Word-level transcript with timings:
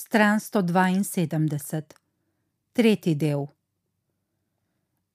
stran 0.00 0.38
172, 0.38 1.82
tretji 2.72 3.14
del. 3.14 3.48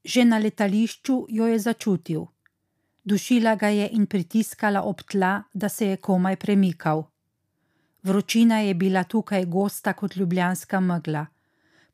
Že 0.04 0.26
na 0.26 0.38
letališču 0.44 1.16
jo 1.30 1.48
je 1.48 1.60
začutil. 1.60 2.26
Dušila 3.04 3.56
ga 3.56 3.70
je 3.72 3.88
in 3.96 4.10
pritiskala 4.12 4.82
ob 4.84 5.06
tla, 5.08 5.44
da 5.54 5.70
se 5.70 5.88
je 5.88 5.98
komaj 5.98 6.36
premikal. 6.36 7.06
Vročina 8.04 8.60
je 8.60 8.74
bila 8.74 9.04
tukaj 9.04 9.46
gosta 9.46 9.94
kot 9.94 10.16
ljubljanska 10.16 10.80
megla. 10.80 11.26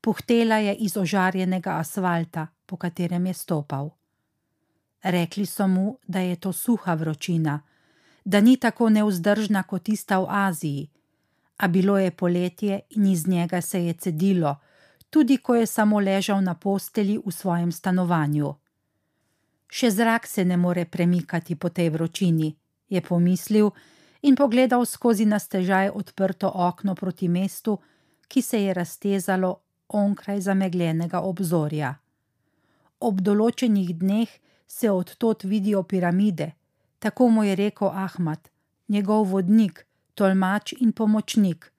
Puhtela 0.02 0.58
je 0.58 0.76
iz 0.76 0.98
ožarjenega 0.98 1.78
asfalta, 1.78 2.48
po 2.66 2.78
katerem 2.78 3.26
je 3.26 3.34
stopal. 3.34 3.90
Rekli 5.04 5.46
so 5.46 5.68
mu, 5.68 5.98
da 6.08 6.20
je 6.20 6.36
to 6.36 6.54
suha 6.54 6.94
vročina, 6.94 7.62
da 8.26 8.42
ni 8.42 8.58
tako 8.58 8.90
neuzdržna 8.90 9.64
kot 9.64 9.84
tista 9.84 10.20
v 10.20 10.26
Aziji, 10.30 10.90
a 11.60 11.68
bilo 11.68 11.98
je 11.98 12.12
poletje 12.12 12.80
in 12.90 13.06
iz 13.06 13.28
njega 13.28 13.62
se 13.62 13.86
je 13.86 13.94
cedilo, 13.94 14.56
tudi 15.10 15.38
ko 15.38 15.56
je 15.56 15.66
samo 15.66 16.00
ležal 16.00 16.44
na 16.44 16.54
posteli 16.56 17.18
v 17.26 17.32
svojem 17.32 17.72
stanovanju. 17.72 18.54
Še 19.68 19.92
zrak 19.92 20.28
se 20.28 20.46
ne 20.46 20.58
more 20.58 20.86
premikati 20.86 21.56
po 21.56 21.70
tej 21.70 21.90
vročini, 21.90 22.56
je 22.90 23.02
pomislil 23.02 23.70
in 24.22 24.36
pogledal 24.36 24.86
skozi 24.86 25.26
nastežaj 25.26 25.92
odprto 25.94 26.52
okno 26.54 26.96
proti 26.96 27.28
mestu, 27.28 27.78
ki 28.28 28.42
se 28.42 28.64
je 28.64 28.74
raztezalo 28.74 29.60
onkraj 29.90 30.42
zamegljenega 30.42 31.22
obzorja. 31.22 31.94
Ob 33.00 33.22
določenih 33.22 33.94
dneh 34.00 34.30
se 34.68 34.92
odtot 34.92 35.44
vidijo 35.44 35.84
piramide, 35.84 36.54
tako 37.00 37.30
mu 37.30 37.44
je 37.44 37.56
rekel 37.56 37.90
Ahmad, 37.90 38.50
njegov 38.88 39.28
vodnik, 39.32 39.86
tolmač 40.20 40.74
in 40.84 40.92
pomočnik. 40.92 41.70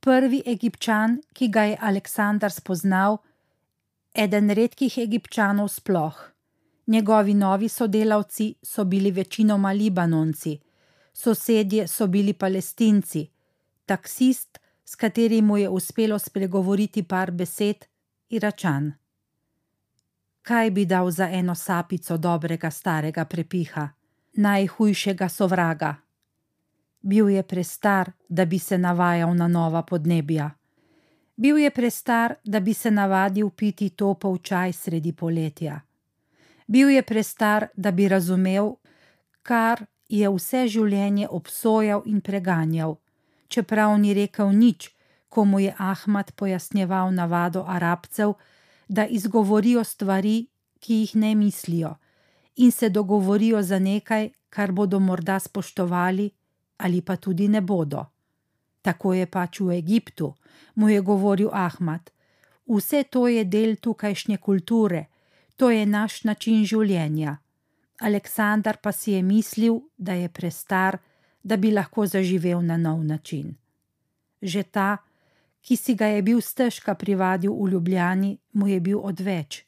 Prvi 0.00 0.42
egipčan, 0.46 1.18
ki 1.34 1.48
ga 1.50 1.64
je 1.70 1.78
Aleksandar 1.90 2.54
spoznal, 2.54 3.18
eden 4.14 4.50
redkih 4.54 4.98
egipčanov 5.02 5.72
sploh. 5.74 6.20
Njegovi 6.86 7.34
novi 7.34 7.68
sodelavci 7.68 8.54
so 8.62 8.84
bili 8.84 9.10
večinoma 9.10 9.72
Libanonci, 9.72 10.54
sosedje 11.12 11.88
so 11.88 12.06
bili 12.06 12.32
Palestinci, 12.32 13.26
taksist, 13.86 14.58
s 14.84 14.94
katerim 14.96 15.44
mu 15.44 15.58
je 15.58 15.68
uspelo 15.68 16.18
spregovoriti 16.18 17.02
par 17.02 17.30
besed, 17.30 17.84
Iračan. 18.30 18.92
Kaj 20.42 20.70
bi 20.70 20.84
dal 20.84 21.10
za 21.10 21.28
eno 21.28 21.54
sapico 21.54 22.16
dobrega 22.16 22.70
starega 22.70 23.24
prepiha, 23.24 23.88
najhujšega 24.32 25.28
sovraga? 25.28 25.96
Bil 27.00 27.28
je 27.28 27.42
prestar, 27.42 28.12
da 28.28 28.44
bi 28.44 28.58
se 28.58 28.78
navajal 28.78 29.34
na 29.36 29.48
nova 29.48 29.82
podnebja. 29.82 30.50
Bil 31.36 31.58
je 31.58 31.70
prestar, 31.70 32.34
da 32.44 32.60
bi 32.60 32.74
se 32.74 32.90
navadil 32.90 33.50
piti 33.50 33.90
topov 33.90 34.38
čaj 34.38 34.72
sredi 34.72 35.12
poletja. 35.12 35.80
Bil 36.66 36.90
je 36.90 37.02
prestar, 37.02 37.68
da 37.76 37.90
bi 37.90 38.08
razumel, 38.08 38.74
kar 39.42 39.84
je 40.08 40.28
vse 40.28 40.66
življenje 40.68 41.28
obsojal 41.30 42.02
in 42.06 42.20
preganjal, 42.20 42.96
čeprav 43.48 43.94
ni 44.00 44.14
rekel 44.14 44.50
nič, 44.52 44.90
ko 45.28 45.44
mu 45.44 45.60
je 45.60 45.74
Ahmad 45.78 46.32
pojasnjeval 46.32 47.12
navado 47.14 47.64
arabcev, 47.68 48.34
da 48.88 49.06
izgovorijo 49.06 49.84
stvari, 49.84 50.48
ki 50.80 50.94
jih 50.94 51.16
ne 51.16 51.34
mislijo, 51.34 51.94
in 52.56 52.72
se 52.72 52.88
dogovorijo 52.88 53.62
za 53.62 53.78
nekaj, 53.78 54.30
kar 54.50 54.72
bodo 54.72 54.98
morda 54.98 55.38
spoštovali, 55.38 56.30
ali 56.78 57.02
pa 57.02 57.16
tudi 57.16 57.48
ne 57.48 57.60
bodo. 57.60 58.06
Tako 58.82 59.14
je 59.14 59.26
pač 59.26 59.60
v 59.60 59.78
Egiptu, 59.78 60.34
mu 60.74 60.88
je 60.88 61.00
govoril 61.00 61.50
Ahmad. 61.52 62.10
Vse 62.66 63.04
to 63.10 63.28
je 63.28 63.44
del 63.44 63.76
tukajšnje 63.76 64.36
kulture, 64.38 65.06
to 65.56 65.70
je 65.70 65.86
naš 65.86 66.24
način 66.24 66.64
življenja. 66.64 67.38
Aleksandar 68.00 68.78
pa 68.82 68.92
si 68.92 69.12
je 69.12 69.22
mislil, 69.22 69.80
da 69.96 70.12
je 70.12 70.28
prestar, 70.28 70.98
da 71.42 71.56
bi 71.56 71.72
lahko 71.72 72.06
zaživel 72.06 72.62
na 72.62 72.76
nov 72.76 73.04
način. 73.04 73.56
Že 74.42 74.62
ta, 74.62 74.90
ki 75.62 75.76
si 75.76 75.94
ga 75.94 76.06
je 76.06 76.22
bil 76.22 76.40
stežka 76.40 76.94
privadil 76.94 77.52
v 77.52 77.70
Ljubljani, 77.72 78.38
mu 78.52 78.68
je 78.68 78.80
bil 78.80 79.00
odveč. 79.02 79.64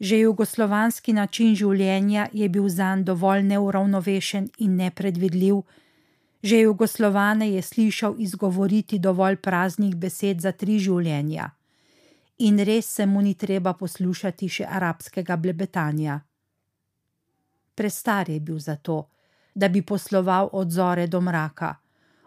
Že 0.00 0.18
jugoslovanski 0.18 1.12
način 1.12 1.54
življenja 1.56 2.28
je 2.32 2.48
bil 2.48 2.68
zanj 2.68 3.06
dovolj 3.08 3.42
neuravnovešen 3.42 4.50
in 4.58 4.76
nepredvidljiv, 4.76 5.62
že 6.46 6.60
jugoslovane 6.60 7.50
je 7.50 7.62
slišal 7.62 8.14
izgovoriti 8.18 8.98
dovolj 8.98 9.36
praznih 9.36 9.96
besed 9.96 10.40
za 10.40 10.52
tri 10.52 10.78
življenja. 10.78 11.50
In 12.38 12.60
res 12.68 12.86
se 12.86 13.06
mu 13.06 13.22
ni 13.22 13.34
treba 13.34 13.72
poslušati 13.74 14.48
še 14.48 14.66
arabskega 14.78 15.36
blebetanja. 15.36 16.20
Prestar 17.74 18.30
je 18.30 18.38
bil 18.40 18.60
za 18.62 18.76
to, 18.76 19.08
da 19.54 19.68
bi 19.68 19.82
posloval 19.82 20.52
od 20.52 20.70
zore 20.70 21.08
do 21.10 21.20
mraka, 21.20 21.74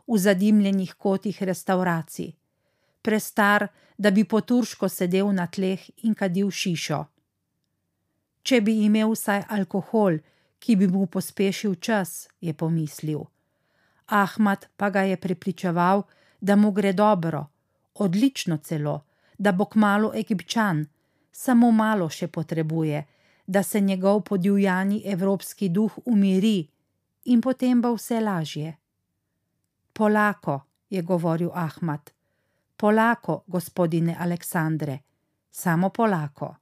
v 0.08 0.18
zadimljenih 0.18 0.94
kotih 0.98 1.42
restauracij, 1.44 2.34
prestar, 3.02 3.70
da 3.98 4.12
bi 4.12 4.28
poturško 4.28 4.90
sedel 4.90 5.32
na 5.32 5.48
tleh 5.48 5.80
in 6.04 6.14
kadil 6.16 6.52
šišo. 6.52 7.04
Če 8.44 8.62
bi 8.62 8.82
imel 8.84 9.16
vsaj 9.16 9.46
alkohol, 9.48 10.20
ki 10.60 10.76
bi 10.76 10.88
mu 10.92 11.08
pospešil 11.08 11.80
čas, 11.80 12.28
je 12.42 12.54
pomislil. 12.54 13.28
Ahmad 14.10 14.66
pa 14.78 14.90
ga 14.90 15.02
je 15.02 15.18
prepričeval, 15.18 16.04
da 16.42 16.56
mu 16.56 16.72
gre 16.72 16.94
dobro, 16.94 17.48
odlično 17.96 18.58
celo, 18.58 19.06
da 19.38 19.52
bo 19.52 19.66
kmalo 19.66 20.12
egipčan, 20.16 20.86
samo 21.32 21.72
malo 21.72 22.10
še 22.10 22.28
potrebuje, 22.28 23.06
da 23.48 23.64
se 23.64 23.82
njegov 23.82 24.22
podivjani 24.22 25.02
evropski 25.06 25.70
duh 25.70 25.98
umiri 26.06 26.68
in 27.26 27.42
potem 27.42 27.82
bo 27.82 27.94
vse 27.94 28.20
lažje. 28.22 28.78
Polako, 29.94 30.62
je 30.90 31.02
govoril 31.02 31.50
Ahmad, 31.54 32.12
polako, 32.78 33.44
gospodine 33.48 34.16
Aleksandre, 34.20 35.00
samo 35.52 35.90
polako. 35.90 36.56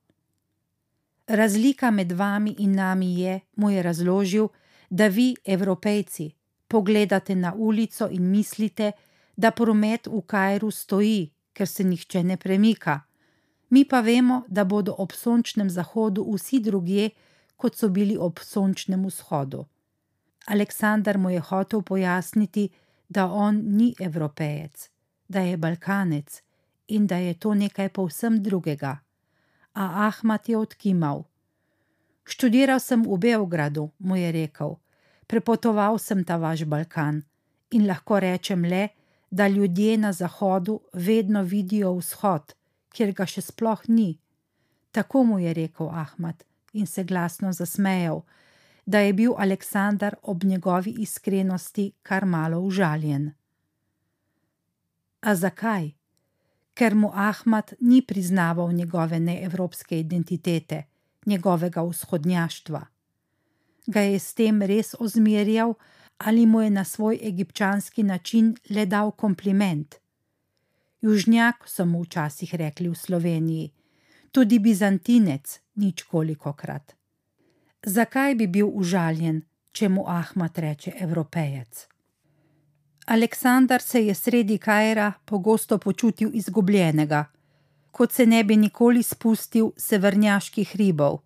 Razlika 1.28 1.92
med 1.92 2.12
vami 2.12 2.56
in 2.60 2.76
nami 2.76 3.20
je, 3.20 3.40
mu 3.56 3.70
je 3.70 3.84
razložil, 3.84 4.48
da 4.90 5.08
vi, 5.08 5.36
evropejci, 5.46 6.32
pogledate 6.68 7.36
na 7.36 7.54
ulico 7.54 8.08
in 8.12 8.30
mislite, 8.30 8.92
da 9.36 9.52
promet 9.52 10.08
v 10.08 10.22
Kajru 10.22 10.72
stoji, 10.72 11.30
ker 11.54 11.68
se 11.68 11.84
nihče 11.84 12.24
ne 12.24 12.38
premika. 12.38 13.02
Mi 13.70 13.86
pa 13.86 14.02
vemo, 14.02 14.44
da 14.48 14.64
bodo 14.64 14.96
ob 14.98 15.12
sončnem 15.12 15.70
zahodu 15.70 16.26
vsi 16.34 16.60
drugje, 16.60 17.10
kot 17.56 17.76
so 17.76 17.90
bili 17.90 18.18
ob 18.18 18.40
sončnem 18.40 19.06
vzhodu. 19.06 19.66
Aleksandar 20.48 21.18
mu 21.18 21.30
je 21.30 21.40
hotel 21.40 21.82
pojasniti, 21.82 22.70
da 23.10 23.26
on 23.32 23.62
ni 23.66 23.94
evropejec, 24.00 24.90
da 25.28 25.40
je 25.40 25.58
balkanec 25.58 26.42
in 26.88 27.08
da 27.08 27.18
je 27.18 27.34
to 27.34 27.54
nekaj 27.54 27.90
povsem 27.90 28.44
drugega. 28.44 28.98
A 29.74 30.08
Ahmad 30.08 30.50
je 30.50 30.58
odkimal. 30.58 31.24
Študiral 32.24 32.80
sem 32.80 33.04
v 33.04 33.18
Beogradu, 33.18 33.90
mu 34.00 34.16
je 34.16 34.32
rekel 34.32 34.76
prepotoval 35.28 36.00
sem 36.00 36.24
ta 36.24 36.38
vaš 36.38 36.64
Balkan 36.66 37.24
in 37.72 37.88
lahko 37.88 38.20
rečem 38.20 38.66
le, 38.66 38.88
da 39.32 39.48
ljudje 39.48 39.98
na 39.98 40.14
zahodu 40.14 40.80
vedno 40.94 41.44
vidijo 41.44 41.94
vzhod, 41.94 42.54
kjer 42.96 43.12
ga 43.12 43.26
še 43.28 43.42
sploh 43.42 43.82
ni. 43.88 44.16
Tako 44.92 45.24
mu 45.24 45.40
je 45.40 45.54
rekel 45.54 45.90
Ahmad 45.92 46.44
in 46.74 46.88
se 46.88 47.04
glasno 47.04 47.52
zasmejal, 47.54 48.24
da 48.86 49.00
je 49.04 49.14
bil 49.14 49.34
Aleksandar 49.38 50.16
ob 50.24 50.44
njegovi 50.44 50.96
iskrenosti 51.04 51.92
kar 52.04 52.26
malo 52.26 52.60
užaljen. 52.60 53.34
A 55.22 55.36
zakaj? 55.36 55.92
Ker 56.74 56.96
mu 56.96 57.12
Ahmad 57.14 57.74
ni 57.80 58.02
priznaval 58.02 58.72
njegove 58.72 59.20
neevropske 59.20 60.00
identitete, 60.00 60.84
njegovega 61.26 61.82
vzhodnjaštva 61.82 62.86
ga 63.88 64.02
je 64.02 64.20
s 64.20 64.34
tem 64.34 64.62
res 64.62 64.96
ozmerjal 65.00 65.74
ali 66.18 66.46
mu 66.46 66.62
je 66.62 66.70
na 66.70 66.84
svoj 66.84 67.20
egipčanski 67.24 68.04
način 68.04 68.56
le 68.70 68.86
dal 68.86 69.12
kompliment. 69.12 69.96
Južnjak 71.02 71.56
so 71.66 71.86
mu 71.86 72.02
včasih 72.04 72.56
rekli 72.56 72.90
v 72.90 72.96
Sloveniji, 72.96 73.72
tudi 74.32 74.60
bizantinec 74.60 75.60
nič 75.76 76.04
koliko 76.04 76.54
krat. 76.54 76.96
Zakaj 77.86 78.36
bi 78.36 78.48
bil 78.48 78.68
užaljen, 78.74 79.44
če 79.72 79.90
mu 79.90 80.04
Ahmad 80.08 80.58
reče 80.58 80.92
evropejec? 81.00 81.88
Aleksandar 83.06 83.82
se 83.82 84.06
je 84.06 84.16
sredi 84.16 84.58
Kajra 84.58 85.14
pogosto 85.26 85.78
počutil 85.78 86.30
izgubljenega, 86.34 87.26
kot 87.92 88.12
se 88.12 88.26
ne 88.26 88.44
bi 88.44 88.58
nikoli 88.58 89.04
spustil 89.04 89.72
severnjaških 89.78 90.76
ribov. 90.76 91.22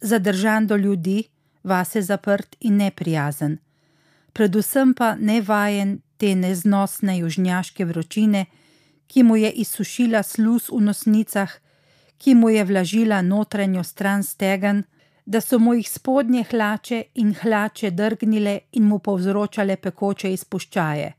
Zadržan 0.00 0.66
do 0.66 0.76
ljudi, 0.76 1.31
vase 1.62 2.02
zaprt 2.02 2.56
in 2.60 2.76
neprijazen, 2.76 3.58
predvsem 4.32 4.94
pa 4.94 5.14
nevajen 5.14 6.00
te 6.16 6.34
neznosne 6.34 7.18
južnjaške 7.18 7.84
vročine, 7.84 8.46
ki 9.06 9.22
mu 9.22 9.36
je 9.36 9.50
izsušila 9.50 10.22
sluz 10.22 10.70
v 10.70 10.80
nosnicah, 10.80 11.50
ki 12.18 12.34
mu 12.34 12.48
je 12.48 12.64
vlažila 12.64 13.22
notranjo 13.22 13.82
stran 13.84 14.22
stegen, 14.22 14.82
da 15.26 15.40
so 15.40 15.58
mu 15.58 15.74
jih 15.74 15.88
spodnje 15.88 16.44
hlače 16.50 17.02
in 17.14 17.34
hlače 17.34 17.90
drgnile 17.90 18.58
in 18.72 18.84
mu 18.84 18.98
povzročale 18.98 19.76
pekoče 19.76 20.32
izpuščaje. 20.32 21.12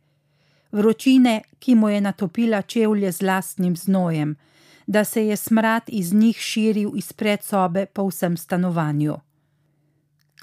Vročine, 0.71 1.41
ki 1.59 1.75
mu 1.75 1.89
je 1.89 2.01
natopila 2.01 2.61
čevlje 2.61 3.11
z 3.11 3.21
lastnim 3.21 3.75
znojem, 3.75 4.35
da 4.87 5.03
se 5.03 5.27
je 5.27 5.35
smrad 5.37 5.83
iz 5.87 6.13
njih 6.13 6.37
širil 6.37 6.97
iz 6.97 7.13
predsobe 7.13 7.85
po 7.85 8.07
vsem 8.07 8.37
stanovanju. 8.37 9.17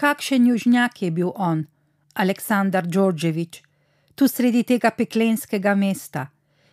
Kakšen 0.01 0.47
južnjak 0.47 1.03
je 1.03 1.11
bil 1.11 1.33
on, 1.37 1.67
Aleksandar 2.15 2.87
Đorđevič, 2.87 3.63
tu 4.15 4.29
sredi 4.29 4.63
tega 4.65 4.91
peklenskega 4.91 5.75
mesta, 5.75 6.27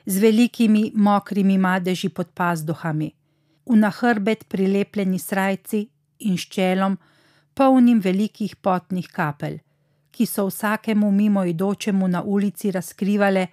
z 0.05 0.21
velikimi 0.23 0.91
mokrimi 0.95 1.57
madeži 1.57 2.09
pod 2.09 2.31
pazduhami, 2.31 3.09
v 3.65 3.75
nahrbet 3.75 4.47
prilepljeni 4.47 5.19
srajci 5.19 5.81
in 6.19 6.39
ščelom, 6.39 6.95
polnim 7.53 7.99
velikih 7.99 8.55
potnih 8.55 9.11
kapelj, 9.11 9.59
ki 10.11 10.25
so 10.25 10.47
vsakemu 10.47 11.11
mimoidočemu 11.11 12.07
na 12.07 12.23
ulici 12.23 12.71
razkrivale, 12.71 13.47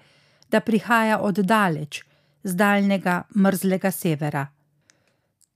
da 0.50 0.60
prihaja 0.60 1.18
od 1.18 1.42
daleč, 1.42 2.04
z 2.44 2.54
daljnega 2.54 3.22
mrzlega 3.34 3.90
severa. 3.90 4.46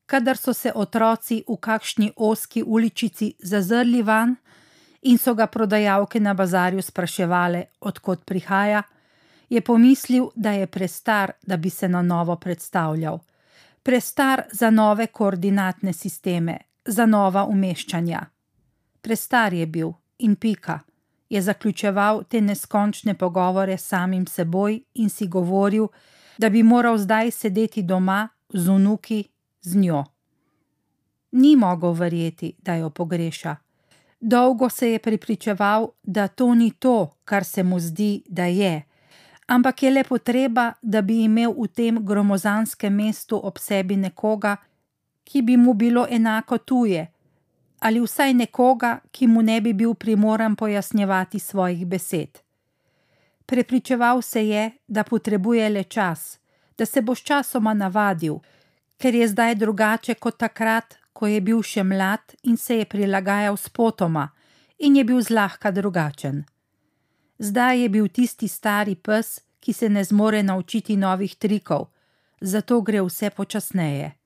Kadar 0.09 0.37
so 0.37 0.55
se 0.55 0.73
otroci 0.75 1.43
v 1.49 1.57
kakšni 1.61 2.13
oski 2.17 2.63
uličici 2.63 3.35
zazrli 3.39 4.03
van 4.03 4.37
in 5.03 5.19
so 5.19 5.35
ga 5.35 5.47
prodajalke 5.47 6.21
na 6.21 6.35
bazarju 6.35 6.83
spraševale, 6.83 7.65
odkot 7.81 8.25
prihaja, 8.25 8.83
je 9.49 9.61
pomislil, 9.61 10.31
da 10.35 10.53
je 10.53 10.67
prestar, 10.67 11.33
da 11.47 11.57
bi 11.57 11.71
se 11.71 11.89
na 11.89 12.03
novo 12.03 12.37
predstavljal, 12.37 13.19
prestar 13.83 14.43
za 14.53 14.71
nove 14.71 15.07
koordinatne 15.07 15.93
sisteme, 15.93 16.59
za 16.85 17.07
nova 17.07 17.45
umeščanja. 17.45 18.25
Prestar 19.01 19.53
je 19.55 19.67
bil 19.67 19.93
in 20.19 20.37
pika, 20.37 20.81
je 21.29 21.43
zaključeval 21.43 22.25
te 22.25 22.41
neskončne 22.41 23.15
pogovore 23.15 23.77
s 23.77 23.87
samim 23.87 24.27
seboj 24.27 24.81
in 24.95 25.11
si 25.11 25.27
govoril, 25.27 25.89
da 26.39 26.49
bi 26.49 26.63
moral 26.63 26.99
zdaj 26.99 27.31
sedeti 27.31 27.83
doma 27.83 28.29
z 28.49 28.69
unuki, 28.69 29.25
z 29.63 29.77
njo. 29.77 30.05
Ni 31.33 31.57
mogel 31.57 31.93
verjeti, 31.93 32.53
da 32.63 32.75
jo 32.75 32.91
pogreša. 32.91 33.57
Dolgo 34.21 34.69
se 34.69 34.91
je 34.93 34.99
pripričeval, 34.99 35.89
da 36.03 36.29
to 36.29 36.55
ni 36.55 36.71
to, 36.71 37.15
kar 37.25 37.45
se 37.45 37.63
mu 37.63 37.81
zdi, 37.81 38.23
da 38.29 38.45
je, 38.45 38.83
ampak 39.47 39.83
je 39.83 39.91
le 39.91 40.05
potreba, 40.05 40.73
da 40.83 41.03
bi 41.03 41.23
imel 41.25 41.55
v 41.57 41.69
tem 41.69 42.05
gromozanskem 42.05 42.95
mestu 42.95 43.41
ob 43.43 43.59
sebi 43.59 43.97
nekoga, 43.97 44.57
ki 45.25 45.43
bi 45.43 45.57
mu 45.57 45.75
bilo 45.75 46.07
enako 46.11 46.59
tuje, 46.59 47.07
ali 47.81 48.01
vsaj 48.01 48.35
nekoga, 48.35 48.99
ki 49.11 49.27
mu 49.27 49.43
ne 49.43 49.61
bi 49.61 49.73
bil 49.73 49.95
primoran 49.95 50.57
pojasnjevati 50.57 51.39
svojih 51.39 51.87
besed. 51.87 52.39
Prepričeval 53.47 54.23
se 54.23 54.49
je, 54.49 54.71
da 54.89 55.05
potrebuje 55.05 55.69
le 55.69 55.85
čas, 55.85 56.39
da 56.79 56.87
se 56.87 57.03
bo 57.03 57.15
sčasoma 57.15 57.75
navadil, 57.75 58.39
ker 58.99 59.15
je 59.15 59.29
zdaj 59.29 59.55
drugače 59.55 60.15
kot 60.15 60.39
takrat, 60.39 60.99
ko 61.13 61.27
je 61.27 61.41
bil 61.41 61.63
še 61.63 61.83
mlad 61.83 62.35
in 62.43 62.57
se 62.57 62.79
je 62.79 62.85
prilagajal 62.85 63.57
spotoma 63.57 64.29
in 64.79 64.97
je 64.97 65.05
bil 65.05 65.23
zlahka 65.23 65.71
drugačen. 65.71 66.45
Zdaj 67.39 67.83
je 67.83 67.89
bil 67.89 68.09
tisti 68.09 68.49
stari 68.49 68.95
pes, 68.95 69.41
ki 69.61 69.73
se 69.73 69.89
ne 69.89 70.05
zmore 70.05 70.43
naučiti 70.43 70.97
novih 70.97 71.35
trikov, 71.35 71.89
zato 72.41 72.81
gre 72.83 73.03
vse 73.03 73.31
počasneje 73.31 74.19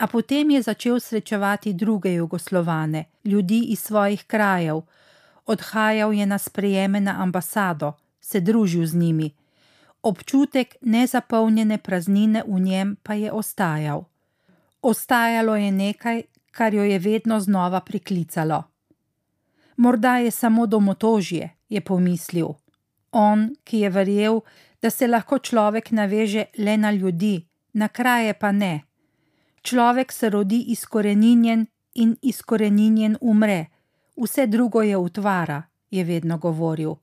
a 0.00 0.08
potem 0.08 0.50
je 0.50 0.62
začel 0.62 1.00
srečevati 1.00 1.72
druge 1.72 2.14
jugoslovane, 2.14 3.04
ljudi 3.24 3.60
iz 3.68 3.80
svojih 3.80 4.24
krajev, 4.24 4.80
odhajal 5.46 6.14
je 6.14 6.26
na 6.26 6.38
sprejeme 6.38 7.00
na 7.00 7.22
ambasado, 7.22 7.92
se 8.20 8.40
družil 8.40 8.86
z 8.86 8.94
njimi. 8.94 9.34
Občutek 10.02 10.76
nezapolnjene 10.80 11.78
praznine 11.78 12.42
v 12.46 12.60
njem 12.60 12.96
pa 13.02 13.14
je 13.14 13.32
ostajal. 13.32 14.04
Ostajalo 14.82 15.56
je 15.56 15.72
nekaj, 15.72 16.22
kar 16.50 16.74
jo 16.74 16.82
je 16.82 16.98
vedno 16.98 17.40
znova 17.40 17.80
priklicalo. 17.80 18.62
Morda 19.76 20.16
je 20.16 20.30
samo 20.30 20.66
domotožje, 20.66 21.50
je 21.68 21.80
pomislil. 21.80 22.48
On, 23.12 23.50
ki 23.64 23.78
je 23.78 23.90
verjel, 23.90 24.40
da 24.82 24.90
se 24.90 25.06
lahko 25.06 25.38
človek 25.38 25.90
naveže 25.90 26.44
le 26.58 26.76
na 26.76 26.90
ljudi, 26.90 27.46
na 27.72 27.88
kraje 27.88 28.34
pa 28.34 28.52
ne. 28.52 28.82
Človek 29.62 30.12
se 30.12 30.30
rodi 30.30 30.64
izkoreninjen 30.68 31.66
in 31.94 32.16
izkoreninjen 32.22 33.16
umre, 33.20 33.66
vse 34.16 34.46
drugo 34.46 34.82
je 34.82 34.96
utvara, 34.96 35.62
je 35.90 36.04
vedno 36.04 36.38
govoril. 36.38 36.94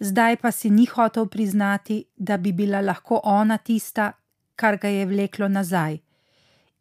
Zdaj 0.00 0.36
pa 0.36 0.52
si 0.52 0.70
ni 0.70 0.86
hotel 0.86 1.26
priznati, 1.26 2.04
da 2.16 2.36
bi 2.36 2.52
bila 2.52 2.80
lahko 2.80 3.20
ona 3.24 3.58
tista, 3.58 4.12
kar 4.56 4.76
ga 4.76 4.88
je 4.88 5.06
vleklo 5.06 5.48
nazaj, 5.48 5.98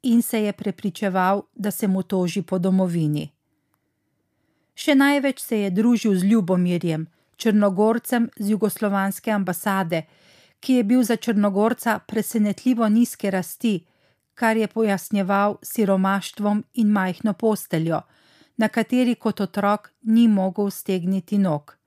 in 0.04 0.22
se 0.22 0.44
je 0.44 0.54
prepričeval, 0.54 1.42
da 1.56 1.72
se 1.72 1.88
mu 1.88 2.04
toži 2.04 2.42
po 2.42 2.60
domovini. 2.60 3.32
Še 4.76 4.96
največ 4.96 5.42
se 5.42 5.60
je 5.60 5.72
družil 5.72 6.16
z 6.16 6.24
Ljubomirjem, 6.24 7.08
črnogorcem 7.38 8.30
z 8.38 8.50
jugoslovanske 8.52 9.32
ambasade, 9.32 10.04
ki 10.60 10.74
je 10.74 10.84
bil 10.84 11.04
za 11.04 11.16
črnogorca 11.16 12.00
presenetljivo 12.00 12.90
nizke 12.90 13.32
rasti 13.32 13.86
kar 14.36 14.58
je 14.58 14.68
pojasnjeval 14.68 15.58
siromaštvom 15.62 16.64
in 16.74 16.88
majhno 16.88 17.34
posteljo, 17.34 18.02
na 18.58 18.68
kateri 18.68 19.16
kot 19.16 19.42
otrok 19.42 19.92
ni 20.02 20.28
mogel 20.28 20.70
stegniti 20.70 21.38
nog. 21.38 21.78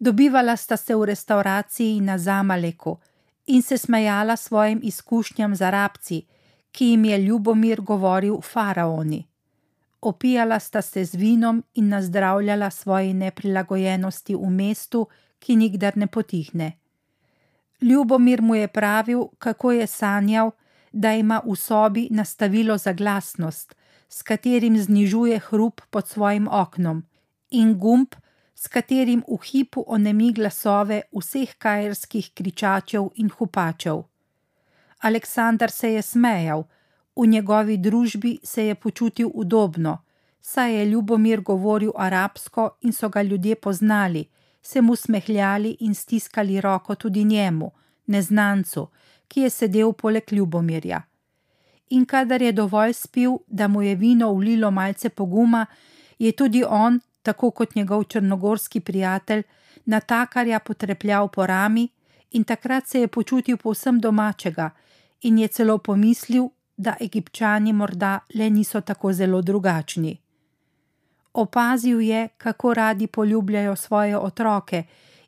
Dobivala 0.00 0.56
sta 0.56 0.76
se 0.76 0.94
v 0.94 1.04
restauraciji 1.04 2.00
na 2.00 2.18
Zamaleku 2.18 2.98
in 3.46 3.62
se 3.62 3.78
smejala 3.78 4.36
svojim 4.36 4.80
izkušnjam 4.82 5.54
za 5.54 5.70
rabci, 5.70 6.26
ki 6.72 6.86
jim 6.86 7.04
je 7.04 7.18
Ljubomir 7.18 7.80
govoril 7.80 8.40
faraoni. 8.40 9.26
Opijala 10.00 10.58
sta 10.58 10.82
se 10.82 11.04
z 11.04 11.14
vinom 11.14 11.64
in 11.74 11.88
nazdravljala 11.88 12.70
svoje 12.70 13.14
neprilagojenosti 13.14 14.34
v 14.34 14.50
mestu, 14.50 15.06
ki 15.38 15.56
nikdar 15.56 15.96
ne 15.96 16.06
potihne. 16.06 16.72
Ljubomir 17.80 18.42
mu 18.42 18.54
je 18.54 18.68
pravil, 18.68 19.24
kako 19.38 19.72
je 19.72 19.86
sanjal, 19.86 20.50
da 20.92 21.12
ima 21.12 21.40
v 21.44 21.56
sobi 21.56 22.08
nastavilo 22.10 22.78
za 22.78 22.92
glasnost, 22.92 23.74
s 24.08 24.22
katerim 24.22 24.78
znižuje 24.78 25.38
hrup 25.38 25.80
pod 25.90 26.08
svojim 26.08 26.48
oknom, 26.48 27.04
in 27.50 27.74
gumb, 27.78 28.14
s 28.56 28.68
katerim 28.68 29.22
v 29.28 29.36
hipu 29.44 29.84
onemi 29.86 30.32
glasove 30.32 31.02
vseh 31.12 31.54
kajerskih 31.58 32.30
kričačev 32.34 33.10
in 33.14 33.28
hupačev. 33.28 34.02
Aleksandar 34.98 35.70
se 35.70 35.92
je 35.92 36.02
smejal, 36.02 36.64
v 37.16 37.26
njegovi 37.26 37.76
družbi 37.76 38.38
se 38.42 38.66
je 38.66 38.74
počutil 38.74 39.30
udobno, 39.34 39.98
saj 40.40 40.74
je 40.74 40.84
Ljubomir 40.84 41.40
govoril 41.40 41.92
arabsko 41.96 42.70
in 42.80 42.92
so 42.92 43.08
ga 43.08 43.22
ljudje 43.22 43.54
poznali, 43.54 44.24
se 44.62 44.80
mu 44.80 44.96
smehljali 44.96 45.76
in 45.80 45.94
stiskali 45.94 46.60
roko 46.60 46.94
tudi 46.94 47.24
njemu, 47.24 47.70
neznancu, 48.06 48.88
ki 49.28 49.40
je 49.40 49.50
sedel 49.50 49.92
poleg 49.92 50.32
Ljubomirja. 50.32 51.02
In 51.90 52.04
kadar 52.06 52.42
je 52.42 52.52
dovolj 52.52 52.92
spil, 52.92 53.36
da 53.46 53.68
mu 53.68 53.82
je 53.82 53.94
vino 53.94 54.30
ulilo 54.32 54.70
malce 54.70 55.08
poguma, 55.08 55.66
je 56.18 56.32
tudi 56.32 56.64
on, 56.64 57.00
tako 57.26 57.50
kot 57.50 57.74
njegov 57.74 58.04
črnogorski 58.04 58.80
prijatelj, 58.80 59.42
natakarja 59.84 60.58
potrepljal 60.58 61.28
po 61.28 61.46
rami 61.46 61.88
in 62.30 62.44
takrat 62.44 62.86
se 62.86 63.00
je 63.00 63.08
počutil 63.08 63.56
povsem 63.56 63.98
domačega 64.00 64.70
in 65.22 65.38
je 65.38 65.48
celo 65.48 65.78
pomislil, 65.78 66.48
da 66.76 66.94
egipčani 67.00 67.72
morda 67.72 68.18
le 68.34 68.50
niso 68.50 68.80
tako 68.80 69.12
zelo 69.12 69.42
drugačni. 69.42 70.18
Opazil 71.32 72.00
je, 72.00 72.28
kako 72.28 72.74
radi 72.74 73.06
poljubljajo 73.06 73.76
svoje 73.76 74.18
otroke 74.18 74.82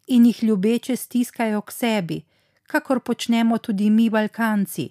in 0.06 0.26
jih 0.26 0.42
ljubeče 0.42 0.96
stiskajo 0.96 1.60
k 1.60 1.72
sebi, 1.72 2.20
kakor 2.66 3.00
počnemo 3.00 3.58
tudi 3.58 3.90
mi, 3.90 4.10
Balkanci. 4.10 4.88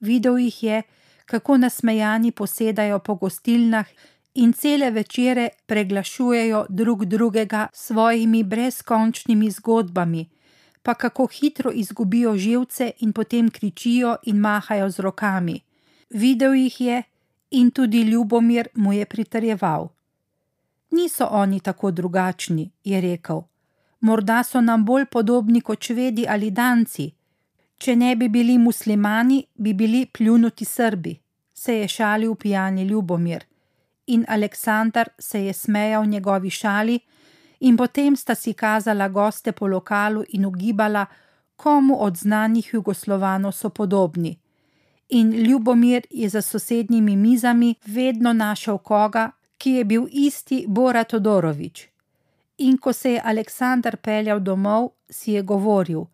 Videl 0.00 0.38
jih 0.38 0.62
je, 0.62 0.82
kako 1.26 1.56
nasmejani 1.56 2.32
posedajo 2.32 2.98
po 2.98 3.14
gostilnah 3.14 3.86
in 4.38 4.52
cele 4.52 4.90
večere 4.90 5.48
preglašujejo 5.66 6.66
drug 6.68 7.04
drugega 7.04 7.66
s 7.72 7.86
svojimi 7.86 8.42
brezkončnimi 8.42 9.50
zgodbami, 9.50 10.26
pa 10.82 10.94
kako 10.94 11.26
hitro 11.26 11.70
izgubijo 11.74 12.36
živce 12.36 12.90
in 13.00 13.12
potem 13.12 13.50
kričijo 13.50 14.16
in 14.22 14.36
mahajo 14.36 14.90
z 14.90 14.98
rokami. 14.98 15.60
Videl 16.10 16.54
jih 16.54 16.80
je 16.80 17.02
in 17.50 17.70
tudi 17.70 18.02
Ljubomir 18.02 18.68
mu 18.74 18.92
je 18.92 19.04
pritrjeval. 19.04 19.88
Niso 20.90 21.28
oni 21.30 21.60
tako 21.60 21.90
drugačni, 21.90 22.70
je 22.84 23.00
rekel 23.00 23.42
morda 24.00 24.42
so 24.44 24.60
nam 24.60 24.84
bolj 24.84 25.06
podobni 25.06 25.60
kot 25.60 25.82
švedi 25.82 26.26
ali 26.28 26.50
danci. 26.50 27.10
Če 27.78 27.96
ne 27.96 28.14
bi 28.16 28.28
bili 28.28 28.58
muslimani, 28.58 29.44
bi 29.54 29.72
bili 29.74 30.06
pljunuti 30.06 30.64
Srbi, 30.64 31.18
se 31.54 31.74
je 31.74 31.88
šalil 31.88 32.34
pijani 32.34 32.82
Ljubomir. 32.82 33.44
In 34.08 34.24
Aleksandar 34.28 35.08
se 35.18 35.44
je 35.44 35.52
smejal 35.52 36.06
njegovi 36.06 36.50
šali, 36.50 37.00
in 37.60 37.76
potem 37.76 38.16
sta 38.16 38.34
si 38.34 38.52
kazala 38.52 39.08
goste 39.08 39.52
po 39.52 39.66
lokalu 39.66 40.24
in 40.28 40.46
ugibala, 40.46 41.06
komu 41.56 42.02
od 42.02 42.16
znanih 42.16 42.70
Jugoslovanov 42.72 43.52
so 43.52 43.68
podobni. 43.68 44.38
In 45.08 45.32
Ljubomir 45.32 46.06
je 46.10 46.28
za 46.28 46.42
sosednjimi 46.42 47.16
mizami 47.16 47.74
vedno 47.86 48.32
našel 48.32 48.78
koga, 48.78 49.30
ki 49.58 49.70
je 49.70 49.84
bil 49.84 50.06
isti 50.10 50.64
Bora 50.68 51.04
Todorovič. 51.04 51.88
In 52.58 52.78
ko 52.78 52.92
se 52.92 53.12
je 53.12 53.22
Aleksandar 53.24 53.96
peljal 53.96 54.40
domov, 54.40 54.90
si 55.10 55.32
je 55.32 55.42
govoril: 55.42 56.04